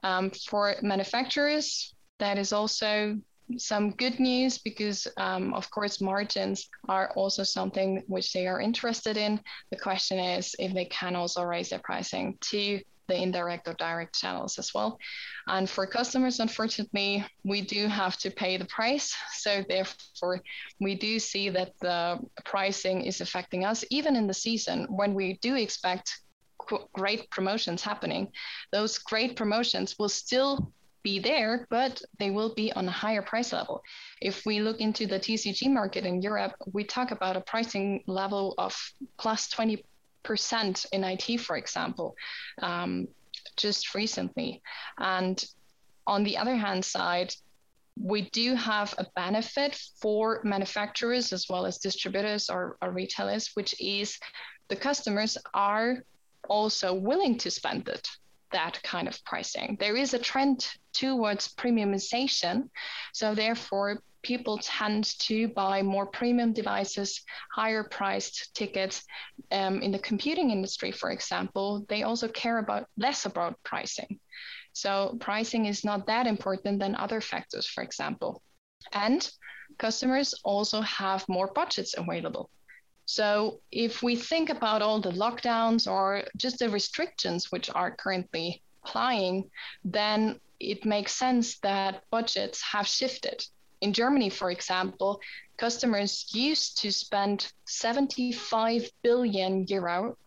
Um, 0.03 0.31
for 0.31 0.75
manufacturers, 0.81 1.93
that 2.19 2.37
is 2.37 2.53
also 2.53 3.19
some 3.57 3.91
good 3.91 4.19
news 4.19 4.59
because, 4.59 5.07
um, 5.17 5.53
of 5.53 5.69
course, 5.71 6.01
margins 6.01 6.69
are 6.87 7.11
also 7.15 7.43
something 7.43 8.03
which 8.07 8.31
they 8.31 8.47
are 8.47 8.61
interested 8.61 9.17
in. 9.17 9.41
The 9.71 9.77
question 9.77 10.19
is 10.19 10.55
if 10.59 10.73
they 10.73 10.85
can 10.85 11.15
also 11.15 11.43
raise 11.43 11.69
their 11.69 11.79
pricing 11.79 12.37
to 12.51 12.79
the 13.09 13.21
indirect 13.21 13.67
or 13.67 13.73
direct 13.73 14.17
channels 14.17 14.57
as 14.57 14.73
well. 14.73 14.97
And 15.47 15.69
for 15.69 15.85
customers, 15.85 16.39
unfortunately, 16.39 17.25
we 17.43 17.59
do 17.61 17.87
have 17.87 18.15
to 18.19 18.31
pay 18.31 18.55
the 18.55 18.65
price. 18.65 19.13
So 19.33 19.63
therefore, 19.67 20.41
we 20.79 20.95
do 20.95 21.19
see 21.19 21.49
that 21.49 21.73
the 21.81 22.19
pricing 22.45 23.03
is 23.03 23.19
affecting 23.19 23.65
us 23.65 23.83
even 23.89 24.15
in 24.15 24.27
the 24.27 24.33
season 24.33 24.85
when 24.89 25.13
we 25.13 25.39
do 25.41 25.55
expect 25.55 26.21
great 26.93 27.29
promotions 27.31 27.81
happening. 27.81 28.31
Those 28.71 28.97
great 28.99 29.35
promotions 29.35 29.95
will 29.97 30.09
still 30.09 30.71
be 31.01 31.19
there, 31.19 31.65
but 31.69 32.01
they 32.19 32.29
will 32.29 32.53
be 32.53 32.71
on 32.73 32.87
a 32.87 32.91
higher 32.91 33.21
price 33.21 33.53
level. 33.53 33.81
If 34.21 34.45
we 34.45 34.59
look 34.59 34.79
into 34.81 35.07
the 35.07 35.19
TCG 35.19 35.71
market 35.71 36.05
in 36.05 36.21
Europe, 36.21 36.53
we 36.73 36.83
talk 36.83 37.11
about 37.11 37.37
a 37.37 37.41
pricing 37.41 38.03
level 38.05 38.53
of 38.57 38.75
plus 39.17 39.47
20% 39.49 39.81
in 40.91 41.03
IT, 41.03 41.39
for 41.39 41.57
example, 41.57 42.15
um, 42.61 43.07
just 43.57 43.95
recently. 43.95 44.61
And 44.97 45.43
on 46.07 46.23
the 46.23 46.37
other 46.37 46.55
hand 46.55 46.83
side, 46.83 47.33
we 48.01 48.29
do 48.29 48.55
have 48.55 48.93
a 48.97 49.05
benefit 49.15 49.79
for 50.01 50.41
manufacturers 50.43 51.33
as 51.33 51.47
well 51.49 51.65
as 51.65 51.77
distributors 51.77 52.49
or, 52.49 52.77
or 52.81 52.91
retailers, 52.91 53.51
which 53.55 53.75
is 53.79 54.17
the 54.69 54.75
customers 54.75 55.37
are 55.53 55.97
also 56.47 56.93
willing 56.93 57.37
to 57.39 57.51
spend 57.51 57.89
it 57.89 58.07
that 58.51 58.81
kind 58.83 59.07
of 59.07 59.23
pricing. 59.25 59.77
There 59.79 59.95
is 59.95 60.13
a 60.13 60.19
trend 60.19 60.67
towards 60.93 61.53
premiumization. 61.55 62.69
So, 63.13 63.35
therefore, 63.35 64.01
people 64.21 64.57
tend 64.61 65.05
to 65.19 65.47
buy 65.49 65.81
more 65.81 66.05
premium 66.05 66.53
devices, 66.53 67.21
higher 67.53 67.83
priced 67.83 68.53
tickets. 68.55 69.03
Um, 69.51 69.81
in 69.81 69.91
the 69.91 69.99
computing 69.99 70.51
industry, 70.51 70.91
for 70.91 71.11
example, 71.11 71.85
they 71.89 72.03
also 72.03 72.27
care 72.27 72.57
about 72.57 72.87
less 72.97 73.25
about 73.25 73.59
pricing. 73.63 74.19
So, 74.73 75.17
pricing 75.19 75.65
is 75.65 75.83
not 75.83 76.07
that 76.07 76.27
important 76.27 76.79
than 76.79 76.95
other 76.95 77.21
factors, 77.21 77.67
for 77.67 77.83
example. 77.83 78.41
And 78.93 79.29
customers 79.77 80.33
also 80.43 80.81
have 80.81 81.27
more 81.27 81.51
budgets 81.53 81.95
available. 81.97 82.49
So 83.05 83.61
if 83.71 84.03
we 84.03 84.15
think 84.15 84.51
about 84.51 84.83
all 84.83 85.01
the 85.01 85.09
lockdowns 85.09 85.91
or 85.91 86.25
just 86.37 86.59
the 86.59 86.69
restrictions 86.69 87.51
which 87.51 87.67
are 87.73 87.95
currently 87.95 88.61
applying, 88.83 89.49
then 89.83 90.39
it 90.59 90.85
makes 90.85 91.13
sense 91.13 91.57
that 91.61 92.03
budgets 92.11 92.61
have 92.61 92.87
shifted. 92.87 93.43
In 93.81 93.93
Germany, 93.93 94.29
for 94.29 94.51
example, 94.51 95.21
customers 95.57 96.25
used 96.33 96.81
to 96.81 96.91
spend 96.91 97.51
75 97.65 98.89
billion 99.03 99.65
euro 99.67 100.17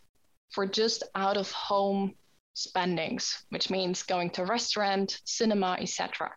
for 0.50 0.66
just 0.66 1.02
out 1.14 1.37
of 1.37 1.50
home 1.52 2.14
spendings, 2.54 3.44
which 3.49 3.71
means 3.71 4.02
going 4.02 4.30
to 4.30 4.44
restaurant, 4.44 5.21
cinema, 5.25 5.76
etc. 5.80 6.30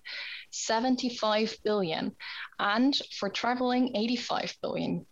75 0.52 1.58
billion. 1.64 2.16
And 2.60 2.96
for 3.20 3.30
traveling, 3.30 3.96
85 3.96 4.56
billion 4.62 5.06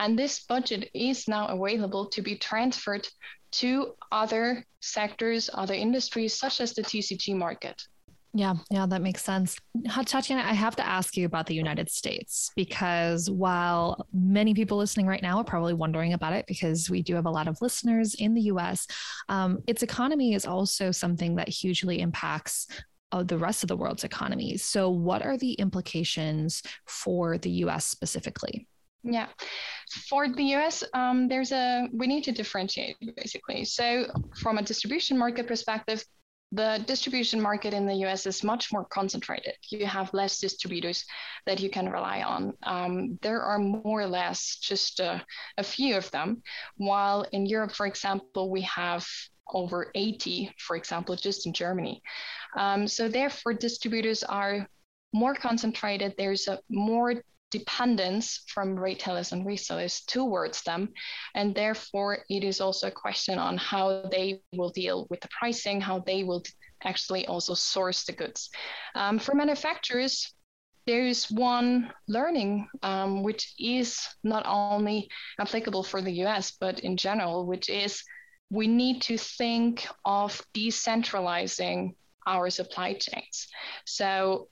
and 0.00 0.18
this 0.18 0.40
budget 0.40 0.90
is 0.94 1.26
now 1.28 1.48
available 1.48 2.06
to 2.06 2.22
be 2.22 2.36
transferred 2.36 3.08
to 3.50 3.94
other 4.12 4.64
sectors, 4.80 5.50
other 5.52 5.74
industries, 5.74 6.38
such 6.38 6.60
as 6.60 6.74
the 6.74 6.82
TCG 6.82 7.34
market. 7.34 7.80
Yeah, 8.34 8.54
yeah, 8.70 8.86
that 8.86 9.00
makes 9.00 9.24
sense. 9.24 9.56
Tatiana, 10.04 10.42
I 10.42 10.52
have 10.52 10.76
to 10.76 10.86
ask 10.86 11.16
you 11.16 11.24
about 11.24 11.46
the 11.46 11.54
United 11.54 11.90
States 11.90 12.50
because 12.54 13.30
while 13.30 14.06
many 14.12 14.52
people 14.54 14.76
listening 14.76 15.06
right 15.06 15.22
now 15.22 15.38
are 15.38 15.44
probably 15.44 15.74
wondering 15.74 16.12
about 16.12 16.34
it 16.34 16.46
because 16.46 16.90
we 16.90 17.02
do 17.02 17.14
have 17.14 17.26
a 17.26 17.30
lot 17.30 17.48
of 17.48 17.60
listeners 17.62 18.14
in 18.14 18.34
the 18.34 18.42
US, 18.42 18.86
um, 19.28 19.58
its 19.66 19.82
economy 19.82 20.34
is 20.34 20.44
also 20.44 20.90
something 20.90 21.36
that 21.36 21.48
hugely 21.48 22.00
impacts 22.00 22.66
uh, 23.12 23.22
the 23.22 23.38
rest 23.38 23.64
of 23.64 23.68
the 23.68 23.76
world's 23.76 24.04
economies. 24.04 24.62
So, 24.62 24.90
what 24.90 25.22
are 25.22 25.38
the 25.38 25.54
implications 25.54 26.62
for 26.86 27.38
the 27.38 27.50
US 27.64 27.86
specifically? 27.86 28.66
Yeah, 29.04 29.28
for 30.08 30.28
the 30.28 30.54
US, 30.54 30.84
um, 30.92 31.28
there's 31.28 31.52
a 31.52 31.88
we 31.92 32.06
need 32.06 32.24
to 32.24 32.32
differentiate 32.32 32.96
basically. 33.16 33.64
So 33.64 34.06
from 34.36 34.58
a 34.58 34.62
distribution 34.62 35.16
market 35.16 35.46
perspective, 35.46 36.04
the 36.52 36.82
distribution 36.86 37.40
market 37.40 37.74
in 37.74 37.86
the 37.86 38.06
US 38.06 38.26
is 38.26 38.42
much 38.42 38.72
more 38.72 38.84
concentrated. 38.84 39.54
You 39.70 39.86
have 39.86 40.14
less 40.14 40.40
distributors 40.40 41.04
that 41.46 41.60
you 41.60 41.68
can 41.68 41.90
rely 41.90 42.22
on. 42.22 42.54
Um, 42.62 43.18
there 43.20 43.42
are 43.42 43.58
more 43.58 44.00
or 44.00 44.06
less 44.06 44.56
just 44.56 45.00
a, 45.00 45.24
a 45.58 45.62
few 45.62 45.96
of 45.96 46.10
them, 46.10 46.42
while 46.76 47.26
in 47.32 47.44
Europe, 47.44 47.72
for 47.72 47.86
example, 47.86 48.50
we 48.50 48.62
have 48.62 49.06
over 49.52 49.90
80, 49.94 50.52
for 50.58 50.76
example, 50.76 51.16
just 51.16 51.46
in 51.46 51.52
Germany. 51.52 52.02
Um, 52.56 52.88
so 52.88 53.08
therefore, 53.08 53.54
distributors 53.54 54.22
are 54.22 54.66
more 55.12 55.34
concentrated. 55.34 56.14
There's 56.16 56.48
a 56.48 56.58
more 56.70 57.22
dependence 57.50 58.42
from 58.48 58.78
retailers 58.78 59.32
and 59.32 59.46
resellers 59.46 60.04
towards 60.06 60.62
them. 60.62 60.92
And 61.34 61.54
therefore, 61.54 62.24
it 62.28 62.44
is 62.44 62.60
also 62.60 62.88
a 62.88 62.92
question 62.92 63.38
on 63.38 63.56
how 63.56 64.02
they 64.10 64.42
will 64.52 64.70
deal 64.70 65.06
with 65.10 65.20
the 65.20 65.28
pricing, 65.28 65.80
how 65.80 66.00
they 66.00 66.24
will 66.24 66.42
actually 66.84 67.26
also 67.26 67.54
source 67.54 68.04
the 68.04 68.12
goods. 68.12 68.50
Um, 68.94 69.18
for 69.18 69.34
manufacturers, 69.34 70.32
there 70.86 71.06
is 71.06 71.30
one 71.30 71.92
learning 72.06 72.66
um, 72.82 73.22
which 73.22 73.52
is 73.58 74.06
not 74.24 74.44
only 74.46 75.10
applicable 75.38 75.82
for 75.82 76.00
the 76.00 76.24
US, 76.24 76.52
but 76.58 76.80
in 76.80 76.96
general, 76.96 77.46
which 77.46 77.68
is 77.68 78.02
we 78.50 78.66
need 78.66 79.02
to 79.02 79.18
think 79.18 79.86
of 80.04 80.40
decentralizing 80.54 81.94
our 82.26 82.48
supply 82.50 82.94
chains. 82.94 83.48
So 83.84 84.48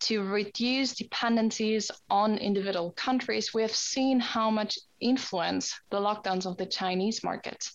to 0.00 0.22
reduce 0.22 0.94
dependencies 0.94 1.90
on 2.08 2.38
individual 2.38 2.92
countries, 2.92 3.52
we 3.54 3.62
have 3.62 3.74
seen 3.74 4.18
how 4.20 4.50
much 4.50 4.78
influence 5.00 5.78
the 5.90 5.98
lockdowns 5.98 6.46
of 6.46 6.56
the 6.56 6.66
Chinese 6.66 7.22
market 7.22 7.68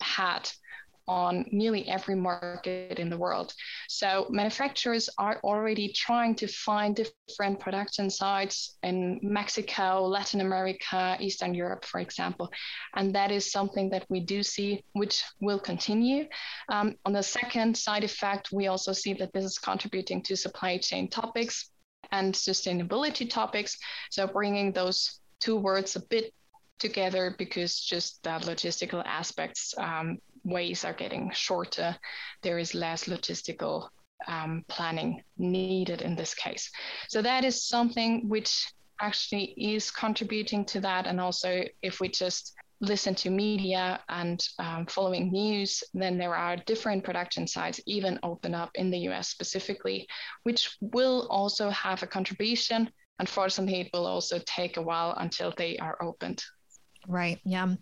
had 0.00 0.48
on 1.08 1.44
nearly 1.50 1.88
every 1.88 2.14
market 2.14 2.98
in 2.98 3.08
the 3.10 3.16
world. 3.16 3.54
So 3.88 4.26
manufacturers 4.30 5.08
are 5.18 5.40
already 5.44 5.92
trying 5.92 6.34
to 6.36 6.46
find 6.46 6.96
different 6.96 7.60
production 7.60 8.10
sites 8.10 8.76
in 8.82 9.20
Mexico, 9.22 10.06
Latin 10.06 10.40
America, 10.40 11.16
Eastern 11.20 11.54
Europe, 11.54 11.84
for 11.84 12.00
example. 12.00 12.50
And 12.94 13.14
that 13.14 13.30
is 13.30 13.50
something 13.50 13.90
that 13.90 14.06
we 14.08 14.20
do 14.20 14.42
see, 14.42 14.82
which 14.92 15.22
will 15.40 15.60
continue. 15.60 16.26
Um, 16.68 16.96
on 17.04 17.12
the 17.12 17.22
second 17.22 17.76
side 17.76 18.04
effect, 18.04 18.52
we 18.52 18.66
also 18.66 18.92
see 18.92 19.12
that 19.14 19.32
this 19.32 19.44
is 19.44 19.58
contributing 19.58 20.22
to 20.22 20.36
supply 20.36 20.78
chain 20.78 21.08
topics 21.08 21.70
and 22.12 22.34
sustainability 22.34 23.28
topics. 23.28 23.76
So 24.10 24.26
bringing 24.26 24.72
those 24.72 25.20
two 25.38 25.56
words 25.56 25.96
a 25.96 26.00
bit 26.00 26.32
together 26.78 27.34
because 27.38 27.80
just 27.80 28.22
that 28.22 28.42
logistical 28.42 29.02
aspects 29.06 29.74
um, 29.78 30.18
ways 30.46 30.84
are 30.84 30.94
getting 30.94 31.30
shorter. 31.34 31.96
There 32.42 32.58
is 32.58 32.74
less 32.74 33.04
logistical 33.04 33.88
um, 34.26 34.64
planning 34.68 35.22
needed 35.36 36.00
in 36.00 36.16
this 36.16 36.34
case. 36.34 36.70
So 37.08 37.20
that 37.22 37.44
is 37.44 37.68
something 37.68 38.28
which 38.28 38.66
actually 39.00 39.54
is 39.58 39.90
contributing 39.90 40.64
to 40.66 40.80
that. 40.80 41.06
And 41.06 41.20
also, 41.20 41.64
if 41.82 42.00
we 42.00 42.08
just 42.08 42.54
listen 42.80 43.14
to 43.14 43.30
media 43.30 44.00
and 44.08 44.46
um, 44.58 44.86
following 44.86 45.30
news, 45.30 45.82
then 45.94 46.18
there 46.18 46.34
are 46.34 46.56
different 46.56 47.04
production 47.04 47.46
sites 47.46 47.80
even 47.86 48.18
open 48.22 48.54
up 48.54 48.70
in 48.74 48.90
the 48.90 48.98
US 49.10 49.28
specifically, 49.28 50.06
which 50.44 50.76
will 50.80 51.26
also 51.30 51.70
have 51.70 52.02
a 52.02 52.06
contribution. 52.06 52.90
Unfortunately, 53.18 53.80
it 53.80 53.90
will 53.92 54.06
also 54.06 54.38
take 54.44 54.76
a 54.76 54.82
while 54.82 55.14
until 55.18 55.52
they 55.56 55.78
are 55.78 55.96
opened. 56.02 56.44
Right. 57.08 57.38
Yeah. 57.44 57.74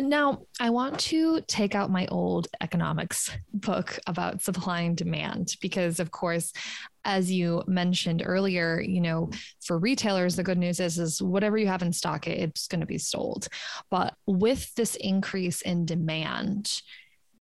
Now, 0.00 0.42
I 0.60 0.70
want 0.70 1.00
to 1.00 1.40
take 1.42 1.74
out 1.74 1.90
my 1.90 2.06
old 2.06 2.46
economics 2.60 3.30
book 3.52 3.98
about 4.06 4.42
supply 4.42 4.82
and 4.82 4.96
demand 4.96 5.56
because, 5.60 5.98
of 5.98 6.12
course, 6.12 6.52
as 7.04 7.30
you 7.30 7.64
mentioned 7.66 8.22
earlier, 8.24 8.80
you 8.80 9.00
know, 9.00 9.30
for 9.64 9.78
retailers, 9.78 10.36
the 10.36 10.44
good 10.44 10.58
news 10.58 10.78
is 10.78 10.98
is 10.98 11.20
whatever 11.20 11.58
you 11.58 11.66
have 11.66 11.82
in 11.82 11.92
stock, 11.92 12.28
it's 12.28 12.68
going 12.68 12.80
to 12.80 12.86
be 12.86 12.98
sold. 12.98 13.48
But 13.90 14.14
with 14.26 14.72
this 14.74 14.94
increase 14.96 15.62
in 15.62 15.84
demand, 15.84 16.70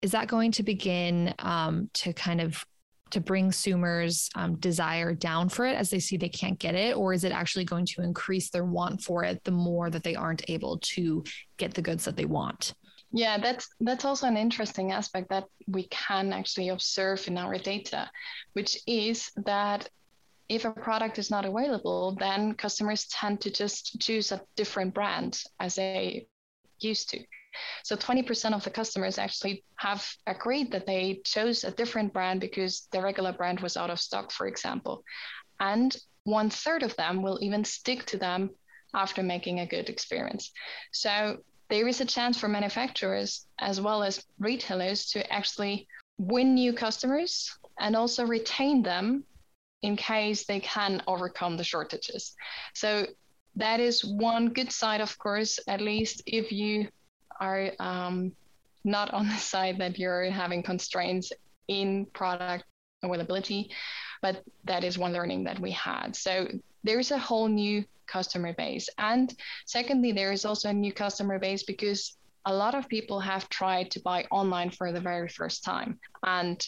is 0.03 0.12
that 0.12 0.29
going 0.29 0.53
to 0.53 0.62
begin 0.62 1.35
um, 1.38 1.88
to 1.95 2.12
kind 2.12 2.41
of 2.41 2.64
to 3.14 3.21
bring 3.21 3.47
consumers 3.47 4.28
um, 4.35 4.56
desire 4.56 5.14
down 5.14 5.49
for 5.49 5.66
it 5.66 5.76
as 5.76 5.90
they 5.90 6.00
see 6.00 6.16
they 6.16 6.28
can't 6.28 6.59
get 6.59 6.75
it? 6.75 6.97
Or 6.97 7.12
is 7.12 7.25
it 7.25 7.33
actually 7.33 7.64
going 7.64 7.87
to 7.87 8.02
increase 8.02 8.50
their 8.50 8.64
want 8.64 9.02
for 9.02 9.25
it 9.25 9.42
the 9.44 9.50
more 9.50 9.88
that 9.90 10.02
they 10.02 10.14
aren't 10.14 10.49
able 10.50 10.78
to 10.94 11.25
get 11.56 11.75
the 11.75 11.83
goods 11.83 12.04
that 12.04 12.16
they 12.16 12.26
want? 12.26 12.75
Yeah 13.12 13.38
that's 13.38 13.68
that's 13.78 14.04
also 14.04 14.26
an 14.26 14.37
interesting 14.37 14.90
aspect 14.90 15.28
that 15.30 15.44
we 15.68 15.85
can 15.85 16.33
actually 16.33 16.71
observe 16.71 17.26
in 17.28 17.38
our 17.38 17.56
data 17.59 18.11
which 18.54 18.76
is 18.88 19.30
that 19.47 19.88
if 20.49 20.64
a 20.64 20.73
product 20.73 21.21
is 21.21 21.30
not 21.30 21.44
available 21.44 22.16
then 22.18 22.54
customers 22.54 23.06
tend 23.06 23.40
to 23.42 23.52
just 23.52 24.00
choose 24.00 24.33
a 24.33 24.42
different 24.56 24.94
brand 24.94 25.40
as 25.61 25.76
they 25.76 26.26
used 26.85 27.11
to 27.11 27.25
so 27.83 27.97
20% 27.97 28.55
of 28.55 28.64
the 28.64 28.71
customers 28.71 29.19
actually 29.19 29.64
have 29.76 30.07
agreed 30.26 30.73
that 30.73 30.87
they 30.87 31.21
chose 31.25 31.64
a 31.64 31.71
different 31.71 32.12
brand 32.12 32.41
because 32.41 32.88
the 32.93 33.00
regular 33.00 33.33
brand 33.33 33.61
was 33.61 33.76
out 33.76 33.91
of 33.91 34.00
stock, 34.00 34.33
for 34.33 34.47
example. 34.47 35.05
And 35.61 35.95
one 36.25 36.50
third 36.50 36.83
of 36.83 36.97
them 36.97 37.23
will 37.23 37.38
even 37.43 37.64
stick 37.64 38.05
to 38.07 38.19
them 38.19 38.50
after 38.95 39.23
making 39.23 39.61
a 39.61 39.67
good 39.67 39.88
experience. 39.88 40.50
So 40.93 41.38
there 41.69 41.88
is 41.88 42.00
a 42.00 42.05
chance 42.05 42.38
for 42.38 42.49
manufacturers 42.49 43.47
as 43.59 43.81
well 43.81 44.03
as 44.03 44.25
retailers 44.38 45.11
to 45.11 45.33
actually 45.33 45.88
win 46.19 46.55
new 46.55 46.73
customers 46.73 47.50
and 47.79 47.97
also 47.97 48.25
retain 48.26 48.83
them 48.83 49.25
in 49.83 49.97
case 49.97 50.47
they 50.47 50.61
can 50.61 51.03
overcome 51.07 51.57
the 51.57 51.64
shortages. 51.64 52.35
So 52.75 53.07
that 53.56 53.80
is 53.80 54.04
one 54.04 54.49
good 54.49 54.73
side, 54.73 55.00
of 55.00 55.16
course, 55.18 55.58
at 55.68 55.80
least 55.80 56.23
if 56.26 56.50
you 56.52 56.88
are 57.40 57.70
um, 57.78 58.32
not 58.84 59.12
on 59.12 59.28
the 59.28 59.37
side 59.52 59.78
that 59.78 59.99
you're 59.99 60.30
having 60.30 60.62
constraints 60.62 61.32
in 61.68 62.06
product 62.12 62.64
availability, 63.02 63.70
but 64.23 64.42
that 64.64 64.84
is 64.84 64.99
one 64.99 65.12
learning 65.12 65.44
that 65.44 65.61
we 65.61 65.70
had. 65.70 66.16
So 66.16 66.49
there's 66.82 67.11
a 67.11 67.18
whole 67.18 67.49
new 67.49 67.84
customer 68.06 68.52
base. 68.52 68.88
And 68.99 69.32
secondly, 69.66 70.12
there 70.12 70.32
is 70.32 70.44
also 70.44 70.68
a 70.70 70.73
new 70.73 70.92
customer 70.92 71.38
base 71.38 71.62
because 71.62 72.16
a 72.46 72.54
lot 72.54 72.75
of 72.75 72.88
people 72.88 73.20
have 73.20 73.49
tried 73.49 73.90
to 73.92 74.00
buy 74.00 74.26
online 74.30 74.70
for 74.70 74.92
the 74.92 75.00
very 75.00 75.28
first 75.28 75.64
time. 75.64 75.99
And 76.23 76.64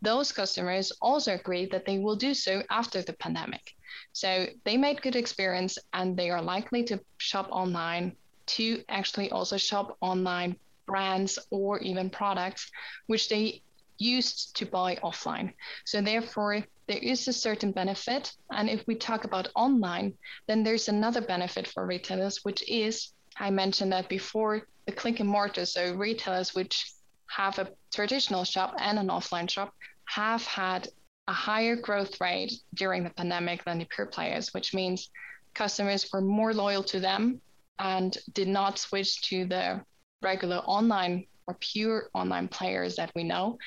those 0.00 0.32
customers 0.32 0.92
also 1.02 1.34
agree 1.34 1.66
that 1.66 1.84
they 1.84 1.98
will 1.98 2.16
do 2.16 2.32
so 2.32 2.62
after 2.70 3.02
the 3.02 3.12
pandemic. 3.14 3.74
So 4.12 4.46
they 4.64 4.76
made 4.76 5.02
good 5.02 5.16
experience 5.16 5.78
and 5.92 6.16
they 6.16 6.30
are 6.30 6.42
likely 6.42 6.84
to 6.84 7.00
shop 7.18 7.48
online 7.50 8.16
to 8.46 8.82
actually 8.88 9.30
also 9.30 9.56
shop 9.56 9.96
online 10.00 10.56
brands 10.86 11.38
or 11.50 11.78
even 11.80 12.08
products 12.10 12.70
which 13.06 13.28
they 13.28 13.62
used 13.98 14.56
to 14.56 14.64
buy 14.64 14.96
offline. 14.96 15.52
So 15.84 16.00
therefore, 16.00 16.64
there 16.86 16.98
is 16.98 17.28
a 17.28 17.32
certain 17.32 17.72
benefit. 17.72 18.32
And 18.50 18.70
if 18.70 18.86
we 18.86 18.94
talk 18.94 19.24
about 19.24 19.48
online, 19.54 20.14
then 20.46 20.62
there's 20.62 20.88
another 20.88 21.20
benefit 21.20 21.66
for 21.66 21.84
retailers, 21.84 22.44
which 22.44 22.66
is 22.68 23.12
I 23.36 23.50
mentioned 23.50 23.92
that 23.92 24.08
before 24.08 24.66
the 24.86 24.92
click 24.92 25.20
and 25.20 25.28
mortar. 25.28 25.66
So 25.66 25.94
retailers 25.94 26.54
which 26.54 26.92
have 27.28 27.58
a 27.58 27.68
traditional 27.92 28.44
shop 28.44 28.74
and 28.78 28.98
an 28.98 29.08
offline 29.08 29.50
shop 29.50 29.74
have 30.06 30.44
had 30.44 30.88
a 31.28 31.32
higher 31.32 31.76
growth 31.76 32.20
rate 32.22 32.54
during 32.74 33.04
the 33.04 33.10
pandemic 33.10 33.62
than 33.64 33.78
the 33.78 33.84
pure 33.84 34.06
players, 34.06 34.54
which 34.54 34.72
means 34.72 35.10
customers 35.54 36.08
were 36.10 36.22
more 36.22 36.54
loyal 36.54 36.82
to 36.82 36.98
them 36.98 37.40
and 37.78 38.16
did 38.32 38.48
not 38.48 38.78
switch 38.78 39.20
to 39.20 39.44
the 39.44 39.80
regular 40.22 40.56
online 40.56 41.26
or 41.46 41.54
pure 41.60 42.08
online 42.14 42.48
players 42.48 42.96
that 42.96 43.12
we 43.14 43.24
know. 43.24 43.58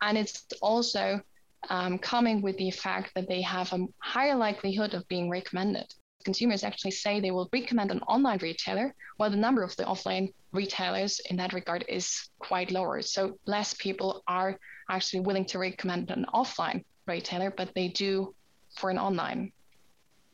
And 0.00 0.16
it's 0.16 0.46
also 0.62 1.20
um, 1.68 1.98
coming 1.98 2.40
with 2.40 2.56
the 2.56 2.70
fact 2.70 3.10
that 3.16 3.28
they 3.28 3.42
have 3.42 3.72
a 3.72 3.86
higher 3.98 4.36
likelihood 4.36 4.94
of 4.94 5.06
being 5.08 5.28
recommended. 5.28 5.92
Consumers 6.24 6.62
actually 6.62 6.92
say 6.92 7.18
they 7.18 7.32
will 7.32 7.48
recommend 7.52 7.90
an 7.90 8.00
online 8.02 8.38
retailer, 8.42 8.94
while 9.16 9.30
the 9.30 9.36
number 9.36 9.64
of 9.64 9.74
the 9.76 9.84
offline 9.84 10.32
retailers 10.52 11.20
in 11.30 11.36
that 11.36 11.52
regard 11.52 11.84
is 11.88 12.28
quite 12.38 12.70
lower. 12.70 13.02
So 13.02 13.38
less 13.46 13.74
people 13.74 14.22
are 14.28 14.56
actually 14.88 15.20
willing 15.20 15.46
to 15.46 15.58
recommend 15.58 16.10
an 16.10 16.26
offline 16.32 16.84
retailer, 17.08 17.50
but 17.50 17.74
they 17.74 17.88
do 17.88 18.34
for 18.76 18.90
an 18.90 18.98
online 18.98 19.52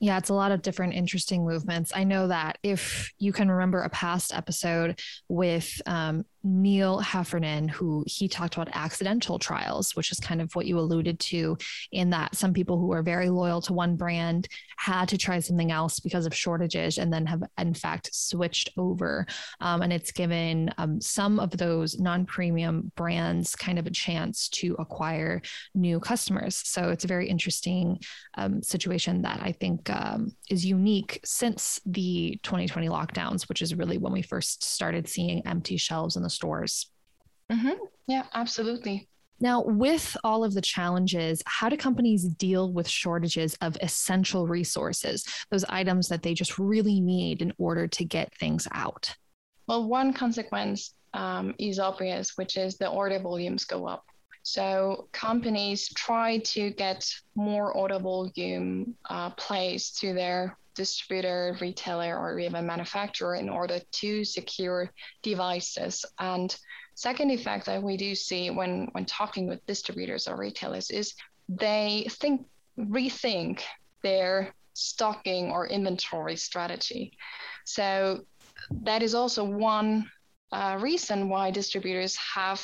yeah, 0.01 0.19
it's 0.19 0.29
a 0.29 0.35
lot 0.35 0.53
of 0.53 0.61
different 0.61 0.93
interesting 0.93 1.47
movements. 1.47 1.93
I 1.95 2.05
know 2.05 2.29
that 2.29 2.59
if 2.63 3.11
you 3.19 3.33
can 3.33 3.51
remember 3.51 3.81
a 3.81 3.89
past 3.89 4.35
episode 4.35 5.01
with 5.29 5.81
um, 5.87 6.27
Neil 6.45 6.99
Heffernan, 6.99 7.69
who 7.69 8.05
he 8.07 8.29
talked 8.29 8.55
about 8.55 8.69
accidental 8.75 9.39
trials, 9.39 9.97
which 9.97 10.13
is 10.13 10.21
kind 10.21 10.41
of 10.43 10.55
what 10.55 10.67
you 10.67 10.79
alluded 10.79 11.19
to, 11.21 11.57
in 11.91 12.11
that 12.11 12.35
some 12.37 12.53
people 12.53 12.79
who 12.79 12.93
are 12.93 13.03
very 13.03 13.31
loyal 13.31 13.63
to 13.63 13.73
one 13.73 13.97
brand 13.97 14.47
had 14.77 15.09
to 15.09 15.19
try 15.19 15.41
something 15.41 15.73
else 15.73 16.01
because 16.01 16.27
of 16.27 16.35
shortages 16.35 16.99
and 16.99 17.13
then 17.13 17.25
have, 17.27 17.43
in 17.59 17.75
fact, 17.75 18.15
switched 18.15 18.71
over. 18.77 19.27
Um, 19.61 19.83
and 19.83 19.93
it's 19.93 20.13
given 20.13 20.73
um, 20.79 21.01
some 21.01 21.41
of 21.41 21.51
those 21.51 21.99
non 21.99 22.27
premium 22.27 22.93
brands 22.95 23.57
kind 23.57 23.79
of 23.79 23.87
a 23.87 23.91
chance 23.91 24.49
to 24.51 24.77
acquire 24.79 25.41
new 25.75 25.99
customers. 25.99 26.61
So 26.65 26.91
it's 26.91 27.05
a 27.05 27.09
very 27.09 27.29
interesting 27.29 28.01
um, 28.37 28.63
situation 28.63 29.23
that 29.23 29.41
I 29.43 29.53
think 29.53 29.89
um, 29.91 30.33
is 30.51 30.65
unique 30.65 31.21
since 31.25 31.81
the 31.87 32.39
2020 32.43 32.89
lockdowns, 32.89 33.49
which 33.49 33.63
is 33.63 33.75
really 33.75 33.99
when 33.99 34.13
we 34.13 34.23
first 34.23 34.63
started 34.63 35.09
seeing 35.09 35.47
empty 35.47 35.77
shelves 35.77 36.17
in 36.17 36.23
the 36.23 36.31
stores. 36.31 36.91
Mm-hmm. 37.51 37.85
Yeah, 38.07 38.25
absolutely. 38.35 39.09
Now, 39.41 39.63
with 39.63 40.17
all 40.23 40.45
of 40.45 40.55
the 40.55 40.63
challenges, 40.63 41.43
how 41.47 41.69
do 41.69 41.77
companies 41.77 42.25
deal 42.25 42.73
with 42.73 42.89
shortages 42.89 43.57
of 43.61 43.77
essential 43.83 44.47
resources, 44.47 45.27
those 45.51 45.65
items 45.65 46.09
that 46.09 46.23
they 46.23 46.35
just 46.35 46.59
really 46.59 47.01
need 47.01 47.43
in 47.43 47.53
order 47.59 47.87
to 47.89 48.05
get 48.05 48.35
things 48.35 48.69
out? 48.73 49.15
Well, 49.67 49.89
one 49.89 50.13
consequence 50.13 50.95
um, 51.15 51.55
is 51.59 51.79
obvious, 51.79 52.37
which 52.37 52.57
is 52.57 52.77
the 52.77 52.89
order 52.89 53.19
volumes 53.19 53.65
go 53.65 53.87
up. 53.87 54.05
So 54.45 55.09
companies 55.13 55.89
try 55.95 56.39
to 56.39 56.71
get 56.71 57.11
more 57.35 57.73
order 57.73 57.99
volume 57.99 58.95
uh, 59.09 59.31
placed 59.31 60.01
to 60.01 60.13
their 60.13 60.59
distributor, 60.75 61.57
retailer, 61.63 62.19
or 62.19 62.39
even 62.39 62.67
manufacturer 62.67 63.37
in 63.37 63.49
order 63.49 63.81
to 63.91 64.23
secure 64.23 64.91
devices. 65.23 66.05
And 66.19 66.55
second 66.95 67.31
effect 67.31 67.65
that 67.67 67.83
we 67.83 67.97
do 67.97 68.15
see 68.15 68.51
when, 68.51 68.89
when 68.93 69.07
talking 69.07 69.49
with 69.49 69.65
distributors 69.65 70.29
or 70.29 70.37
retailers 70.37 70.91
is 70.91 71.15
they 71.49 72.07
think 72.11 72.47
rethink 72.79 73.63
their 74.03 74.55
stocking 74.75 75.53
or 75.53 75.69
inventory 75.69 76.37
strategy. 76.37 77.17
So 77.65 78.27
that 78.83 79.03
is 79.03 79.15
also 79.15 79.43
one 79.43 80.11
uh, 80.53 80.77
reason 80.83 81.31
why 81.31 81.51
distributors 81.51 82.15
have 82.35 82.63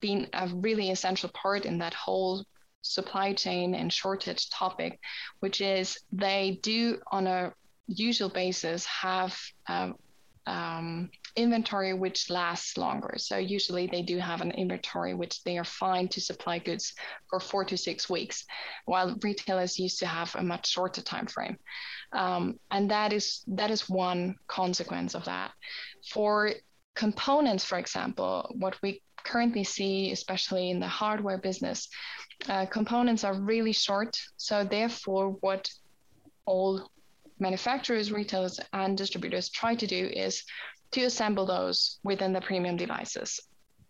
been 0.00 0.28
a 0.32 0.48
really 0.48 0.90
essential 0.90 1.30
part 1.30 1.64
in 1.64 1.78
that 1.78 1.94
whole 1.94 2.44
supply 2.82 3.32
chain 3.32 3.74
and 3.74 3.92
shortage 3.92 4.50
topic, 4.50 5.00
which 5.40 5.60
is 5.60 5.98
they 6.12 6.58
do 6.62 6.98
on 7.10 7.26
a 7.26 7.52
usual 7.88 8.28
basis 8.28 8.84
have 8.86 9.38
um, 9.68 9.94
um, 10.46 11.10
inventory 11.34 11.92
which 11.92 12.30
lasts 12.30 12.76
longer. 12.76 13.14
So 13.18 13.36
usually 13.36 13.88
they 13.88 14.02
do 14.02 14.18
have 14.18 14.40
an 14.40 14.52
inventory 14.52 15.12
which 15.12 15.42
they 15.42 15.58
are 15.58 15.64
fine 15.64 16.08
to 16.08 16.20
supply 16.20 16.60
goods 16.60 16.94
for 17.28 17.40
four 17.40 17.64
to 17.64 17.76
six 17.76 18.08
weeks, 18.08 18.44
while 18.84 19.16
retailers 19.22 19.78
used 19.78 19.98
to 19.98 20.06
have 20.06 20.34
a 20.36 20.42
much 20.42 20.68
shorter 20.70 21.02
time 21.02 21.26
frame. 21.26 21.56
Um, 22.12 22.60
and 22.70 22.90
that 22.90 23.12
is 23.12 23.42
that 23.48 23.70
is 23.70 23.88
one 23.88 24.36
consequence 24.46 25.14
of 25.14 25.24
that. 25.24 25.50
For 26.10 26.52
components, 26.94 27.64
for 27.64 27.78
example, 27.78 28.54
what 28.56 28.80
we 28.82 29.02
currently 29.26 29.64
see, 29.64 30.12
especially 30.12 30.70
in 30.70 30.80
the 30.80 30.88
hardware 30.88 31.38
business, 31.38 31.88
uh, 32.48 32.66
components 32.66 33.24
are 33.24 33.34
really 33.34 33.72
short. 33.72 34.16
So 34.36 34.64
therefore, 34.64 35.36
what 35.40 35.68
all 36.46 36.90
manufacturers, 37.38 38.12
retailers, 38.12 38.60
and 38.72 38.96
distributors 38.96 39.50
try 39.50 39.74
to 39.74 39.86
do 39.86 40.06
is 40.06 40.44
to 40.92 41.02
assemble 41.02 41.46
those 41.46 41.98
within 42.04 42.32
the 42.32 42.40
premium 42.40 42.76
devices. 42.76 43.40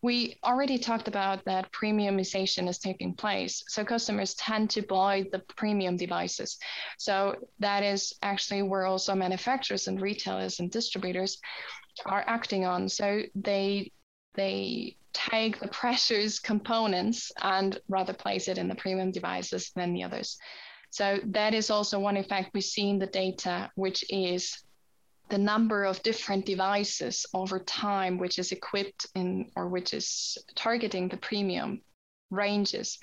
We 0.02 0.38
already 0.44 0.78
talked 0.78 1.08
about 1.08 1.44
that 1.44 1.72
premiumization 1.72 2.68
is 2.68 2.78
taking 2.78 3.14
place. 3.14 3.62
So 3.68 3.84
customers 3.84 4.34
tend 4.34 4.70
to 4.70 4.82
buy 4.82 5.24
the 5.32 5.40
premium 5.56 5.96
devices. 5.96 6.58
So 6.98 7.36
that 7.58 7.82
is 7.82 8.14
actually 8.22 8.62
where 8.62 8.86
also 8.86 9.14
manufacturers 9.14 9.88
and 9.88 10.00
retailers 10.00 10.60
and 10.60 10.70
distributors 10.70 11.38
are 12.04 12.24
acting 12.26 12.64
on. 12.64 12.88
So 12.88 13.22
they 13.34 13.90
they 14.36 14.96
take 15.12 15.58
the 15.58 15.68
precious 15.68 16.38
components 16.38 17.32
and 17.42 17.80
rather 17.88 18.12
place 18.12 18.48
it 18.48 18.58
in 18.58 18.68
the 18.68 18.74
premium 18.74 19.10
devices 19.10 19.72
than 19.74 19.94
the 19.94 20.04
others. 20.04 20.36
So 20.90 21.18
that 21.26 21.54
is 21.54 21.70
also 21.70 21.98
one 21.98 22.16
effect 22.16 22.50
we 22.54 22.60
see 22.60 22.90
in 22.90 22.98
the 22.98 23.06
data, 23.06 23.70
which 23.74 24.04
is 24.10 24.62
the 25.28 25.38
number 25.38 25.84
of 25.84 26.02
different 26.02 26.46
devices 26.46 27.26
over 27.34 27.58
time, 27.58 28.18
which 28.18 28.38
is 28.38 28.52
equipped 28.52 29.06
in 29.14 29.50
or 29.56 29.68
which 29.68 29.92
is 29.92 30.38
targeting 30.54 31.08
the 31.08 31.16
premium 31.16 31.80
ranges, 32.30 32.98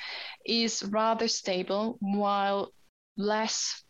is 0.45 0.83
rather 0.83 1.27
stable, 1.27 1.97
while 1.99 2.73
less 3.17 3.83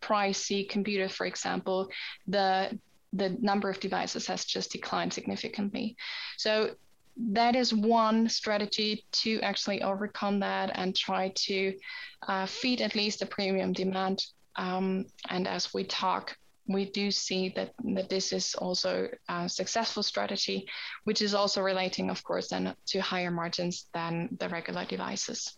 pricey 0.00 0.68
computer, 0.68 1.08
for 1.08 1.26
example, 1.26 1.88
the 2.26 2.78
the 3.12 3.36
number 3.40 3.68
of 3.68 3.80
devices 3.80 4.28
has 4.28 4.44
just 4.44 4.70
declined 4.70 5.12
significantly. 5.12 5.96
So 6.36 6.76
that 7.28 7.56
is 7.56 7.74
one 7.74 8.28
strategy 8.28 9.04
to 9.12 9.40
actually 9.40 9.82
overcome 9.82 10.40
that 10.40 10.70
and 10.74 10.96
try 10.96 11.32
to 11.34 11.74
uh, 12.28 12.46
feed 12.46 12.80
at 12.80 12.94
least 12.94 13.20
the 13.20 13.26
premium 13.26 13.72
demand. 13.72 14.24
Um, 14.56 15.06
and 15.28 15.46
as 15.46 15.72
we 15.72 15.84
talk, 15.84 16.36
we 16.66 16.84
do 16.90 17.10
see 17.10 17.52
that, 17.56 17.72
that 17.94 18.08
this 18.08 18.32
is 18.32 18.54
also 18.54 19.08
a 19.28 19.48
successful 19.48 20.02
strategy, 20.02 20.68
which 21.04 21.22
is 21.22 21.34
also 21.34 21.62
relating, 21.62 22.10
of 22.10 22.22
course, 22.22 22.48
then 22.48 22.74
to 22.86 23.00
higher 23.00 23.30
margins 23.30 23.86
than 23.92 24.28
the 24.38 24.48
regular 24.48 24.84
devices. 24.84 25.56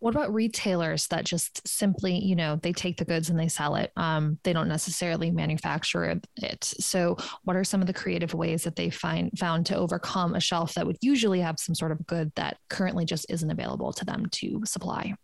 What 0.00 0.14
about 0.14 0.32
retailers 0.32 1.08
that 1.08 1.24
just 1.24 1.66
simply, 1.66 2.18
you 2.18 2.36
know, 2.36 2.56
they 2.62 2.72
take 2.72 2.96
the 2.98 3.04
goods 3.04 3.30
and 3.30 3.38
they 3.38 3.48
sell 3.48 3.74
it? 3.74 3.92
Um, 3.96 4.38
they 4.44 4.52
don't 4.52 4.68
necessarily 4.68 5.30
manufacture 5.30 6.20
it. 6.36 6.64
So, 6.64 7.16
what 7.42 7.56
are 7.56 7.64
some 7.64 7.80
of 7.80 7.88
the 7.88 7.92
creative 7.92 8.32
ways 8.32 8.62
that 8.62 8.76
they 8.76 8.90
find 8.90 9.36
found 9.36 9.66
to 9.66 9.76
overcome 9.76 10.34
a 10.34 10.40
shelf 10.40 10.74
that 10.74 10.86
would 10.86 10.98
usually 11.00 11.40
have 11.40 11.58
some 11.58 11.74
sort 11.74 11.92
of 11.92 12.06
good 12.06 12.32
that 12.36 12.58
currently 12.70 13.04
just 13.04 13.26
isn't 13.28 13.50
available 13.50 13.92
to 13.92 14.04
them 14.04 14.26
to 14.32 14.62
supply? 14.64 15.14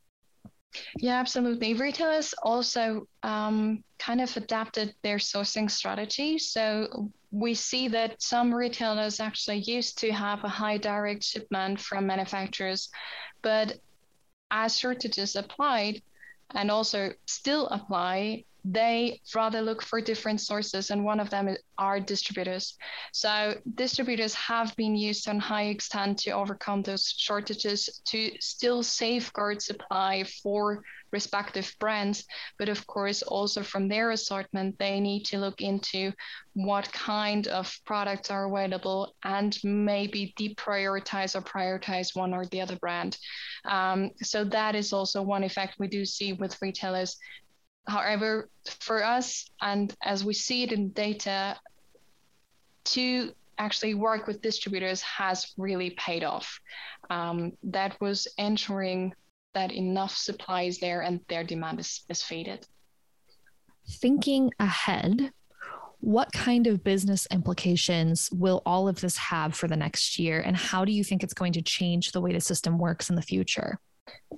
Yeah, 0.97 1.21
absolutely. 1.21 1.75
Retailers 1.75 2.35
also 2.43 3.07
um, 3.23 3.85
kind 3.99 4.21
of 4.21 4.37
adapted 4.37 4.95
their 5.03 5.19
sourcing 5.19 5.71
strategy. 5.71 6.39
So 6.39 7.13
we 7.31 7.55
see 7.55 7.89
that 7.89 8.21
some 8.23 8.55
retailers 8.55 9.21
actually 9.21 9.59
used 9.59 9.99
to 9.99 10.13
have 10.13 10.43
a 10.45 10.49
high 10.49 10.79
direct 10.79 11.25
shipment 11.25 11.81
from 11.81 12.07
manufacturers, 12.07 12.91
but 13.43 13.79
as 14.55 14.79
shortages 14.79 15.35
applied 15.35 16.01
and 16.55 16.71
also 16.71 17.13
still 17.27 17.67
apply, 17.69 18.45
they 18.65 19.21
rather 19.35 19.61
look 19.61 19.83
for 19.83 20.01
different 20.01 20.41
sources, 20.41 20.91
and 20.91 21.05
one 21.05 21.21
of 21.21 21.29
them 21.29 21.55
are 21.77 22.01
distributors. 22.01 22.79
So, 23.13 23.55
distributors 23.75 24.33
have 24.35 24.75
been 24.77 24.95
used 24.97 25.29
on 25.29 25.39
high 25.39 25.65
extent 25.65 26.19
to 26.21 26.31
overcome 26.31 26.83
those 26.83 27.13
shortages 27.15 28.01
to 28.07 28.31
still 28.41 28.83
safeguard 28.83 29.61
supply 29.61 30.25
for 30.43 30.83
respective 31.15 31.75
brands. 31.81 32.25
But 32.59 32.69
of 32.69 32.87
course, 32.87 33.23
also 33.23 33.63
from 33.63 33.89
their 33.89 34.11
assortment, 34.11 34.79
they 34.79 35.01
need 35.01 35.25
to 35.31 35.39
look 35.39 35.63
into 35.63 36.13
what 36.53 36.93
kind 36.93 37.49
of 37.49 37.75
products 37.87 38.31
are 38.31 38.45
available 38.45 39.15
and 39.25 39.57
maybe 39.65 40.35
deprioritize 40.39 41.35
or 41.35 41.41
prioritize 41.41 42.15
one 42.15 42.35
or 42.35 42.45
the 42.45 42.61
other 42.61 42.77
brand. 42.77 43.17
Um, 43.65 44.11
so, 44.23 44.45
that 44.45 44.75
is 44.75 44.93
also 44.93 45.23
one 45.23 45.45
effect 45.45 45.77
we 45.79 45.89
do 45.89 46.05
see 46.05 46.35
with 46.35 46.61
retailers 46.61 47.17
However, 47.87 48.49
for 48.81 49.05
us, 49.05 49.51
and 49.61 49.95
as 50.03 50.25
we 50.25 50.33
see 50.35 50.63
it 50.63 50.73
in 50.73 50.91
data, 50.91 51.57
to 52.85 53.33
actually 53.59 53.95
work 53.95 54.27
with 54.27 54.43
distributors 54.43 55.01
has 55.03 55.53
really 55.57 55.91
paid 55.91 56.25
off. 56.25 56.61
Um, 57.11 57.53
that 57.65 58.01
was 58.01 58.27
ensuring 58.39 59.15
that 59.55 59.73
enough 59.73 60.17
supply 60.17 60.63
is 60.63 60.79
there 60.79 61.01
and 61.01 61.21
their 61.29 61.45
demand 61.45 61.81
is, 61.81 62.05
is 62.09 62.23
faded. 62.23 62.67
Thinking 63.89 64.51
ahead, 64.59 65.31
what 66.01 66.33
kind 66.33 66.67
of 66.67 66.85
business 66.85 67.27
implications 67.31 68.29
will 68.33 68.63
all 68.67 68.89
of 68.89 69.01
this 69.01 69.17
have 69.17 69.55
for 69.55 69.69
the 69.69 69.77
next 69.77 70.19
year? 70.19 70.41
And 70.41 70.57
how 70.57 70.85
do 70.85 70.93
you 70.93 71.03
think 71.03 71.23
it's 71.23 71.35
going 71.35 71.55
to 71.55 71.63
change 71.63 72.13
the 72.13 72.21
way 72.21 72.33
the 72.33 72.41
system 72.41 72.79
works 72.79 73.09
in 73.09 73.17
the 73.17 73.23
future? 73.23 73.79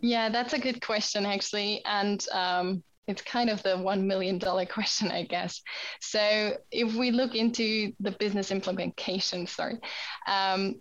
Yeah, 0.01 0.29
that's 0.29 0.53
a 0.53 0.59
good 0.59 0.81
question, 0.81 1.27
actually. 1.27 1.83
And 1.85 2.25
um, 2.33 2.85
it's 3.07 3.23
kind 3.23 3.51
of 3.51 3.63
the 3.63 3.77
$1 3.77 4.05
million 4.05 4.39
question, 4.73 5.11
I 5.11 5.25
guess. 5.25 5.63
So 6.01 6.57
if 6.71 6.95
we 6.95 7.11
look 7.11 7.35
into 7.35 7.93
the 8.01 8.13
business 8.13 8.51
implementation, 8.51 9.47
sorry, 9.47 9.79
um, 10.27 10.81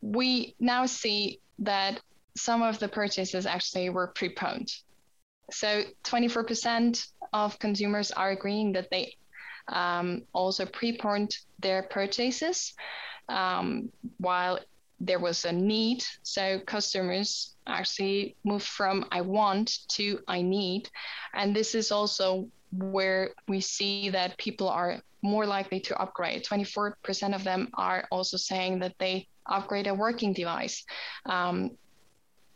we 0.00 0.54
now 0.60 0.86
see 0.86 1.40
that 1.60 2.00
some 2.36 2.62
of 2.62 2.78
the 2.78 2.88
purchases 2.88 3.46
actually 3.46 3.90
were 3.90 4.08
preponed. 4.08 4.72
So 5.50 5.82
24% 6.04 7.06
of 7.32 7.58
consumers 7.58 8.10
are 8.10 8.30
agreeing 8.30 8.72
that 8.72 8.90
they 8.90 9.16
um, 9.68 10.22
also 10.32 10.66
preponed 10.66 11.36
their 11.60 11.82
purchases, 11.84 12.74
um, 13.28 13.90
while 14.18 14.58
there 15.00 15.18
was 15.18 15.44
a 15.44 15.52
need. 15.52 16.04
So 16.22 16.60
customers 16.60 17.54
actually 17.66 18.36
moved 18.44 18.66
from 18.66 19.06
I 19.10 19.20
want 19.20 19.78
to 19.88 20.20
I 20.26 20.42
need. 20.42 20.88
And 21.34 21.54
this 21.54 21.74
is 21.74 21.92
also 21.92 22.48
where 22.72 23.30
we 23.48 23.60
see 23.60 24.10
that 24.10 24.38
people 24.38 24.68
are 24.68 25.00
more 25.22 25.46
likely 25.46 25.80
to 25.80 26.00
upgrade. 26.00 26.44
24% 26.44 27.34
of 27.34 27.44
them 27.44 27.68
are 27.74 28.06
also 28.10 28.36
saying 28.36 28.78
that 28.80 28.94
they 28.98 29.26
upgrade 29.46 29.86
a 29.86 29.94
working 29.94 30.32
device. 30.32 30.84
Um, 31.26 31.72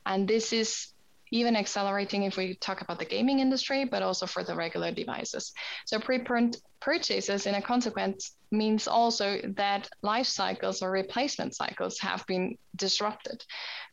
and 0.07 0.27
this 0.27 0.53
is 0.53 0.93
even 1.33 1.55
accelerating 1.57 2.25
if 2.25 2.37
we 2.37 2.55
talk 2.57 2.81
about 2.81 2.99
the 2.99 3.05
gaming 3.05 3.39
industry, 3.39 3.85
but 3.85 4.03
also 4.03 4.27
for 4.27 4.43
the 4.43 4.55
regular 4.55 4.91
devices. 4.91 5.53
So 5.87 6.01
preponed 6.01 6.57
purchases 6.81 7.47
in 7.47 7.55
a 7.55 7.63
consequence 7.63 8.37
means 8.51 8.89
also 8.89 9.41
that 9.57 9.89
life 10.03 10.27
cycles 10.27 10.83
or 10.83 10.91
replacement 10.91 11.55
cycles 11.55 12.01
have 12.01 12.27
been 12.27 12.59
disrupted. 12.75 13.45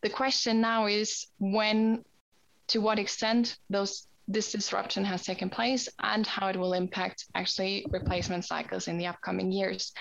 The 0.02 0.10
question 0.10 0.62
now 0.62 0.88
is 0.88 1.28
when, 1.38 2.04
to 2.70 2.80
what 2.80 3.00
extent 3.00 3.58
those 3.70 4.08
this 4.30 4.52
disruption 4.52 5.06
has 5.06 5.24
taken 5.24 5.50
place 5.50 5.88
and 6.02 6.28
how 6.28 6.48
it 6.48 6.58
will 6.58 6.74
impact 6.74 7.26
actually 7.34 7.86
replacement 7.90 8.44
cycles 8.44 8.90
in 8.90 8.98
the 8.98 9.08
upcoming 9.08 9.54
years. 9.54 9.94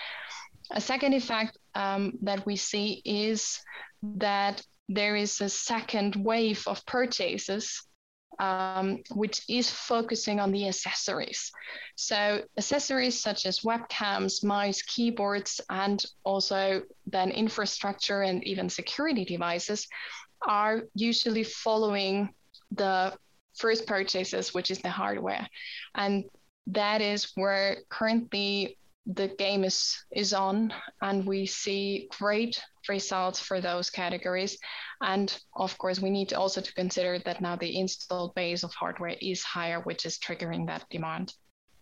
A 0.72 0.80
second 0.80 1.14
effect 1.14 1.56
um, 1.76 2.14
that 2.22 2.44
we 2.44 2.56
see 2.56 3.02
is 3.04 3.60
that 4.02 4.62
there 4.88 5.16
is 5.16 5.40
a 5.40 5.48
second 5.48 6.16
wave 6.16 6.62
of 6.66 6.84
purchases 6.86 7.82
um, 8.38 9.02
which 9.14 9.42
is 9.48 9.70
focusing 9.70 10.40
on 10.40 10.52
the 10.52 10.68
accessories. 10.68 11.50
So 11.94 12.42
accessories 12.58 13.18
such 13.18 13.46
as 13.46 13.60
webcams, 13.60 14.44
mice, 14.44 14.82
keyboards, 14.82 15.60
and 15.70 16.04
also 16.24 16.82
then 17.06 17.30
infrastructure 17.30 18.22
and 18.22 18.44
even 18.44 18.68
security 18.68 19.24
devices 19.24 19.88
are 20.46 20.82
usually 20.94 21.44
following 21.44 22.34
the 22.70 23.14
first 23.56 23.86
purchases, 23.86 24.52
which 24.52 24.70
is 24.70 24.80
the 24.80 24.90
hardware. 24.90 25.48
And 25.94 26.24
that 26.66 27.00
is 27.00 27.32
where 27.36 27.78
currently 27.88 28.76
the 29.06 29.28
game 29.38 29.62
is 29.64 29.96
is 30.10 30.32
on 30.32 30.72
and 31.00 31.26
we 31.26 31.46
see 31.46 32.08
great 32.18 32.60
results 32.88 33.38
for 33.40 33.60
those 33.60 33.88
categories 33.88 34.58
and 35.00 35.38
of 35.54 35.76
course 35.78 36.00
we 36.00 36.10
need 36.10 36.32
also 36.32 36.60
to 36.60 36.74
consider 36.74 37.18
that 37.20 37.40
now 37.40 37.54
the 37.56 37.78
installed 37.78 38.34
base 38.34 38.64
of 38.64 38.72
hardware 38.74 39.16
is 39.20 39.42
higher 39.42 39.80
which 39.80 40.06
is 40.06 40.18
triggering 40.18 40.66
that 40.66 40.84
demand 40.90 41.32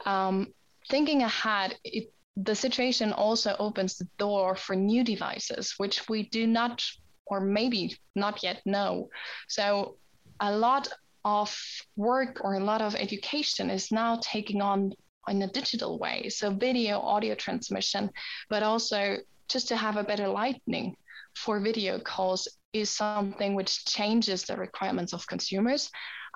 um, 0.05 0.49
thinking 0.91 1.23
ahead 1.23 1.75
it 1.83 2.13
the 2.37 2.55
situation 2.55 3.13
also 3.13 3.55
opens 3.59 3.97
the 3.97 4.09
door 4.19 4.57
for 4.57 4.75
new 4.75 5.05
devices, 5.05 5.75
which 5.77 6.09
we 6.09 6.25
do 6.29 6.47
not, 6.47 6.83
or 7.27 7.41
maybe 7.41 7.97
not 8.15 8.43
yet 8.43 8.61
know. 8.67 9.09
So, 9.49 9.97
a 10.41 10.57
lot 10.57 10.89
of 11.25 11.57
work 11.97 12.41
or 12.43 12.55
a 12.55 12.65
lot 12.65 12.83
of 12.83 12.95
education 12.97 13.71
is 13.71 13.93
now 13.93 14.19
taking 14.21 14.61
on 14.61 14.93
in 15.29 15.43
a 15.43 15.49
digital 15.49 15.99
way. 15.99 16.29
So, 16.29 16.51
video, 16.51 17.01
audio 17.01 17.35
transmission, 17.35 18.11
but 18.49 18.63
also 18.63 19.17
just 19.49 19.69
to 19.69 19.77
have 19.77 19.97
a 19.97 20.05
better 20.05 20.29
lighting 20.29 20.97
for 21.35 21.61
video 21.61 21.99
calls 21.99 22.49
is 22.73 22.91
something 22.91 23.55
which 23.55 23.85
changes 23.85 24.45
the 24.45 24.57
requirements 24.57 25.13
of 25.13 25.27
consumers 25.27 25.91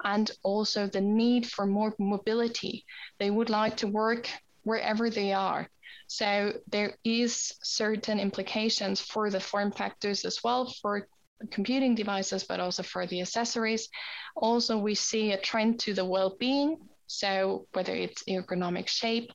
and 0.05 0.31
also 0.43 0.87
the 0.87 1.01
need 1.01 1.47
for 1.47 1.67
more 1.67 1.95
mobility. 1.99 2.85
They 3.19 3.31
would 3.31 3.51
like 3.51 3.79
to 3.79 3.89
work 3.89 4.29
wherever 4.63 5.11
they 5.11 5.33
are. 5.33 5.69
So 6.07 6.55
there 6.69 6.95
is 7.05 7.55
certain 7.63 8.19
implications 8.21 9.01
for 9.01 9.31
the 9.31 9.41
form 9.41 9.73
factors 9.73 10.25
as 10.25 10.43
well 10.43 10.73
for 10.81 11.07
computing 11.51 11.95
devices, 11.95 12.45
but 12.45 12.61
also 12.61 12.83
for 12.83 13.07
the 13.07 13.21
accessories. 13.21 13.89
Also, 14.37 14.79
we 14.79 14.95
see 14.95 15.33
a 15.33 15.41
trend 15.41 15.81
to 15.81 15.95
the 15.95 16.05
well-being. 16.05 16.79
So 17.09 17.67
whether 17.73 17.95
it's 17.95 18.23
ergonomic 18.25 18.87
shape, 18.87 19.31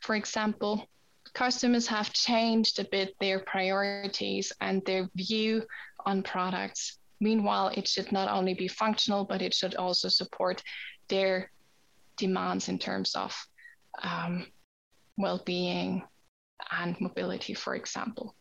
for 0.00 0.14
example, 0.14 0.86
customers 1.34 1.86
have 1.88 2.12
changed 2.12 2.78
a 2.78 2.84
bit 2.84 3.14
their 3.20 3.40
priorities 3.40 4.52
and 4.60 4.82
their 4.86 5.08
view 5.16 5.64
on 6.04 6.22
products. 6.22 6.98
Meanwhile, 7.20 7.72
it 7.74 7.88
should 7.88 8.12
not 8.12 8.30
only 8.30 8.54
be 8.54 8.68
functional, 8.68 9.24
but 9.24 9.42
it 9.42 9.54
should 9.54 9.74
also 9.74 10.08
support 10.08 10.62
their 11.08 11.50
demands 12.16 12.68
in 12.68 12.78
terms 12.78 13.14
of 13.14 13.34
um, 14.02 14.46
well 15.16 15.42
being 15.44 16.04
and 16.70 17.00
mobility, 17.00 17.54
for 17.54 17.74
example. 17.74 18.34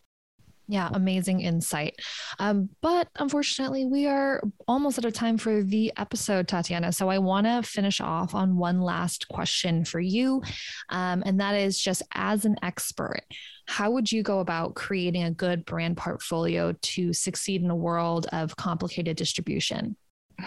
Yeah, 0.68 0.90
amazing 0.94 1.42
insight. 1.42 1.96
Um, 2.40 2.70
but 2.82 3.08
unfortunately, 3.18 3.86
we 3.86 4.08
are 4.08 4.42
almost 4.68 4.98
out 4.98 5.06
of 5.06 5.14
time 5.14 5.38
for 5.38 5.62
the 5.62 5.94
episode, 5.98 6.48
Tatiana. 6.48 6.92
So 6.92 7.10
I 7.10 7.20
want 7.20 7.46
to 7.46 7.62
finish 7.62 8.02
off 8.02 8.34
on 8.34 8.58
one 8.58 8.82
last 8.82 9.28
question 9.28 9.86
for 9.86 10.00
you. 10.00 10.42
Um, 10.90 11.22
and 11.26 11.40
that 11.40 11.56
is 11.56 11.80
just 11.80 12.02
as 12.14 12.46
an 12.46 12.56
expert, 12.64 13.22
how 13.68 13.92
would 13.92 14.12
you 14.12 14.24
go 14.24 14.40
about 14.40 14.76
creating 14.76 15.24
a 15.24 15.32
good 15.32 15.66
brand 15.66 15.98
portfolio 15.98 16.74
to 16.82 17.14
succeed 17.14 17.62
in 17.62 17.70
a 17.70 17.76
world 17.76 18.28
of 18.32 18.56
complicated 18.56 19.18
distribution? 19.18 19.96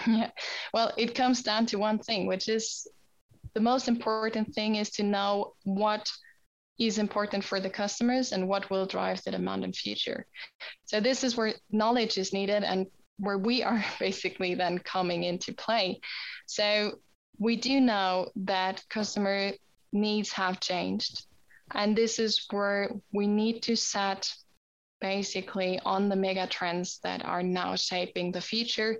Yeah. 0.07 0.31
Well, 0.73 0.91
it 0.97 1.15
comes 1.15 1.41
down 1.41 1.65
to 1.67 1.79
one 1.79 1.97
thing, 1.97 2.27
which 2.27 2.47
is 2.47 2.87
the 3.53 3.59
most 3.59 3.87
important 3.87 4.53
thing 4.53 4.75
is 4.75 4.91
to 4.91 5.03
know 5.03 5.53
what 5.63 6.09
is 6.79 6.97
important 6.97 7.43
for 7.43 7.59
the 7.59 7.69
customers 7.69 8.31
and 8.31 8.47
what 8.47 8.69
will 8.69 8.85
drive 8.85 9.21
the 9.23 9.31
demand 9.31 9.63
in 9.63 9.73
future. 9.73 10.25
So 10.85 10.99
this 10.99 11.23
is 11.23 11.35
where 11.35 11.53
knowledge 11.69 12.17
is 12.17 12.33
needed 12.33 12.63
and 12.63 12.87
where 13.17 13.37
we 13.37 13.61
are 13.61 13.83
basically 13.99 14.55
then 14.55 14.79
coming 14.79 15.23
into 15.23 15.53
play. 15.53 15.99
So 16.47 16.99
we 17.37 17.57
do 17.57 17.79
know 17.81 18.29
that 18.37 18.83
customer 18.89 19.51
needs 19.91 20.31
have 20.31 20.59
changed. 20.59 21.25
And 21.71 21.95
this 21.95 22.17
is 22.17 22.47
where 22.49 22.91
we 23.11 23.27
need 23.27 23.61
to 23.63 23.75
set 23.75 24.33
basically 25.01 25.79
on 25.85 26.09
the 26.09 26.15
mega 26.15 26.47
trends 26.47 26.99
that 27.03 27.23
are 27.23 27.43
now 27.43 27.75
shaping 27.75 28.31
the 28.31 28.41
future. 28.41 28.97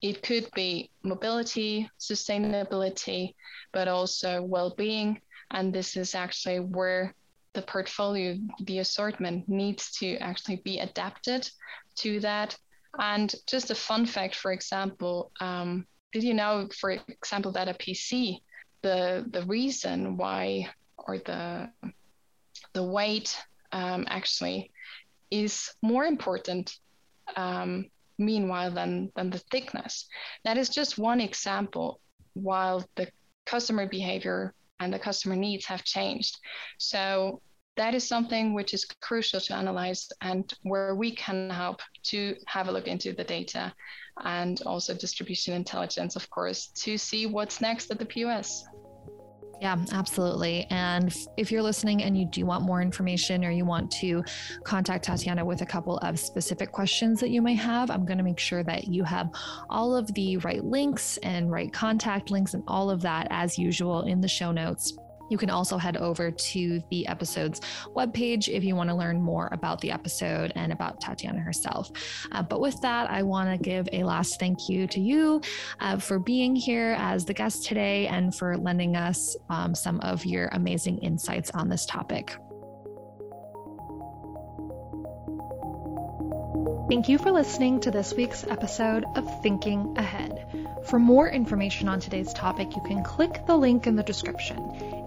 It 0.00 0.22
could 0.22 0.48
be 0.54 0.90
mobility, 1.02 1.90
sustainability, 1.98 3.34
but 3.72 3.88
also 3.88 4.42
well 4.42 4.74
being, 4.76 5.20
and 5.50 5.72
this 5.72 5.96
is 5.96 6.14
actually 6.14 6.60
where 6.60 7.14
the 7.54 7.62
portfolio, 7.62 8.36
the 8.60 8.78
assortment 8.78 9.48
needs 9.48 9.90
to 9.92 10.16
actually 10.18 10.56
be 10.56 10.78
adapted 10.78 11.48
to 11.96 12.20
that. 12.20 12.56
And 12.98 13.34
just 13.46 13.70
a 13.70 13.74
fun 13.74 14.06
fact, 14.06 14.34
for 14.34 14.52
example, 14.52 15.30
um, 15.40 15.86
did 16.12 16.22
you 16.24 16.34
know, 16.34 16.68
for 16.78 16.90
example, 17.08 17.52
that 17.52 17.68
a 17.68 17.74
PC, 17.74 18.38
the 18.82 19.26
the 19.28 19.42
reason 19.42 20.16
why 20.16 20.68
or 20.96 21.18
the 21.18 21.70
the 22.72 22.82
weight 22.82 23.36
um, 23.72 24.06
actually 24.08 24.70
is 25.30 25.70
more 25.82 26.04
important 26.04 26.78
um, 27.36 27.86
meanwhile 28.18 28.70
than 28.70 29.10
than 29.16 29.30
the 29.30 29.38
thickness. 29.50 30.06
That 30.44 30.58
is 30.58 30.68
just 30.68 30.98
one 30.98 31.20
example. 31.20 32.00
While 32.34 32.86
the 32.94 33.08
customer 33.46 33.88
behavior 33.88 34.54
and 34.80 34.92
the 34.92 34.98
customer 34.98 35.36
needs 35.36 35.66
have 35.66 35.84
changed. 35.84 36.38
So 36.78 37.40
that 37.76 37.94
is 37.94 38.06
something 38.06 38.54
which 38.54 38.74
is 38.74 38.84
crucial 39.00 39.40
to 39.40 39.54
analyze 39.54 40.08
and 40.20 40.52
where 40.62 40.96
we 40.96 41.14
can 41.14 41.48
help 41.48 41.80
to 42.02 42.34
have 42.46 42.68
a 42.68 42.72
look 42.72 42.88
into 42.88 43.12
the 43.12 43.24
data 43.24 43.72
and 44.24 44.60
also 44.66 44.94
distribution 44.94 45.54
intelligence, 45.54 46.16
of 46.16 46.28
course, 46.30 46.68
to 46.68 46.98
see 46.98 47.26
what's 47.26 47.60
next 47.60 47.90
at 47.90 48.00
the 48.00 48.04
POS. 48.04 48.64
Yeah, 49.60 49.76
absolutely. 49.92 50.66
And 50.70 51.12
if 51.36 51.50
you're 51.50 51.62
listening 51.62 52.04
and 52.04 52.16
you 52.16 52.26
do 52.26 52.46
want 52.46 52.62
more 52.62 52.80
information 52.80 53.44
or 53.44 53.50
you 53.50 53.64
want 53.64 53.90
to 53.92 54.22
contact 54.62 55.04
Tatiana 55.04 55.44
with 55.44 55.62
a 55.62 55.66
couple 55.66 55.98
of 55.98 56.18
specific 56.18 56.70
questions 56.70 57.18
that 57.20 57.30
you 57.30 57.42
may 57.42 57.54
have, 57.54 57.90
I'm 57.90 58.04
going 58.04 58.18
to 58.18 58.24
make 58.24 58.38
sure 58.38 58.62
that 58.62 58.86
you 58.86 59.02
have 59.02 59.30
all 59.68 59.96
of 59.96 60.14
the 60.14 60.36
right 60.38 60.64
links 60.64 61.16
and 61.24 61.50
right 61.50 61.72
contact 61.72 62.30
links 62.30 62.54
and 62.54 62.62
all 62.68 62.88
of 62.88 63.02
that 63.02 63.26
as 63.30 63.58
usual 63.58 64.02
in 64.02 64.20
the 64.20 64.28
show 64.28 64.52
notes. 64.52 64.96
You 65.28 65.38
can 65.38 65.50
also 65.50 65.76
head 65.76 65.96
over 65.96 66.30
to 66.30 66.82
the 66.90 67.06
episode's 67.06 67.60
webpage 67.94 68.48
if 68.48 68.64
you 68.64 68.76
want 68.76 68.90
to 68.90 68.96
learn 68.96 69.20
more 69.20 69.48
about 69.52 69.80
the 69.80 69.90
episode 69.90 70.52
and 70.54 70.72
about 70.72 71.00
Tatiana 71.00 71.40
herself. 71.40 71.90
Uh, 72.32 72.42
but 72.42 72.60
with 72.60 72.80
that, 72.80 73.10
I 73.10 73.22
want 73.22 73.50
to 73.50 73.62
give 73.62 73.88
a 73.92 74.04
last 74.04 74.38
thank 74.40 74.68
you 74.68 74.86
to 74.88 75.00
you 75.00 75.40
uh, 75.80 75.98
for 75.98 76.18
being 76.18 76.54
here 76.56 76.96
as 76.98 77.24
the 77.24 77.34
guest 77.34 77.64
today 77.64 78.06
and 78.08 78.34
for 78.34 78.56
lending 78.56 78.96
us 78.96 79.36
um, 79.48 79.74
some 79.74 80.00
of 80.00 80.24
your 80.24 80.48
amazing 80.52 80.98
insights 80.98 81.50
on 81.52 81.68
this 81.68 81.86
topic. 81.86 82.36
Thank 86.88 87.10
you 87.10 87.18
for 87.18 87.30
listening 87.30 87.80
to 87.80 87.90
this 87.90 88.14
week's 88.14 88.44
episode 88.44 89.04
of 89.14 89.42
Thinking 89.42 89.98
Ahead. 89.98 90.46
For 90.86 90.98
more 90.98 91.28
information 91.28 91.86
on 91.86 92.00
today's 92.00 92.32
topic, 92.32 92.74
you 92.74 92.82
can 92.82 93.04
click 93.04 93.44
the 93.46 93.58
link 93.58 93.86
in 93.86 93.94
the 93.94 94.02
description. 94.02 94.58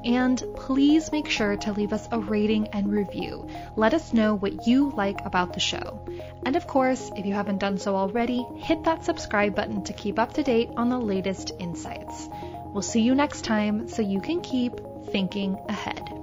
And 0.06 0.44
please 0.56 1.12
make 1.12 1.28
sure 1.28 1.58
to 1.58 1.72
leave 1.72 1.92
us 1.92 2.08
a 2.12 2.20
rating 2.20 2.68
and 2.68 2.92
review. 2.92 3.48
Let 3.76 3.96
us 3.96 4.14
know 4.14 4.36
what 4.36 4.68
you 4.68 4.92
like 4.92 5.26
about 5.26 5.54
the 5.54 5.60
show. 5.60 6.06
And 6.46 6.56
of 6.56 6.68
course, 6.68 7.10
if 7.16 7.26
you 7.26 7.34
haven't 7.34 7.58
done 7.58 7.80
so 7.80 7.96
already, 7.96 8.46
hit 8.58 8.84
that 8.84 9.04
subscribe 9.04 9.56
button 9.56 9.84
to 9.86 9.94
keep 9.94 10.20
up 10.20 10.34
to 10.34 10.44
date 10.44 10.70
on 10.78 10.90
the 10.90 11.00
latest 11.00 11.52
insights. 11.58 12.30
We'll 12.66 12.84
see 12.84 13.02
you 13.02 13.16
next 13.16 13.44
time 13.44 13.88
so 13.88 14.04
you 14.04 14.22
can 14.22 14.42
keep 14.42 14.80
thinking 15.12 15.58
ahead. 15.68 16.21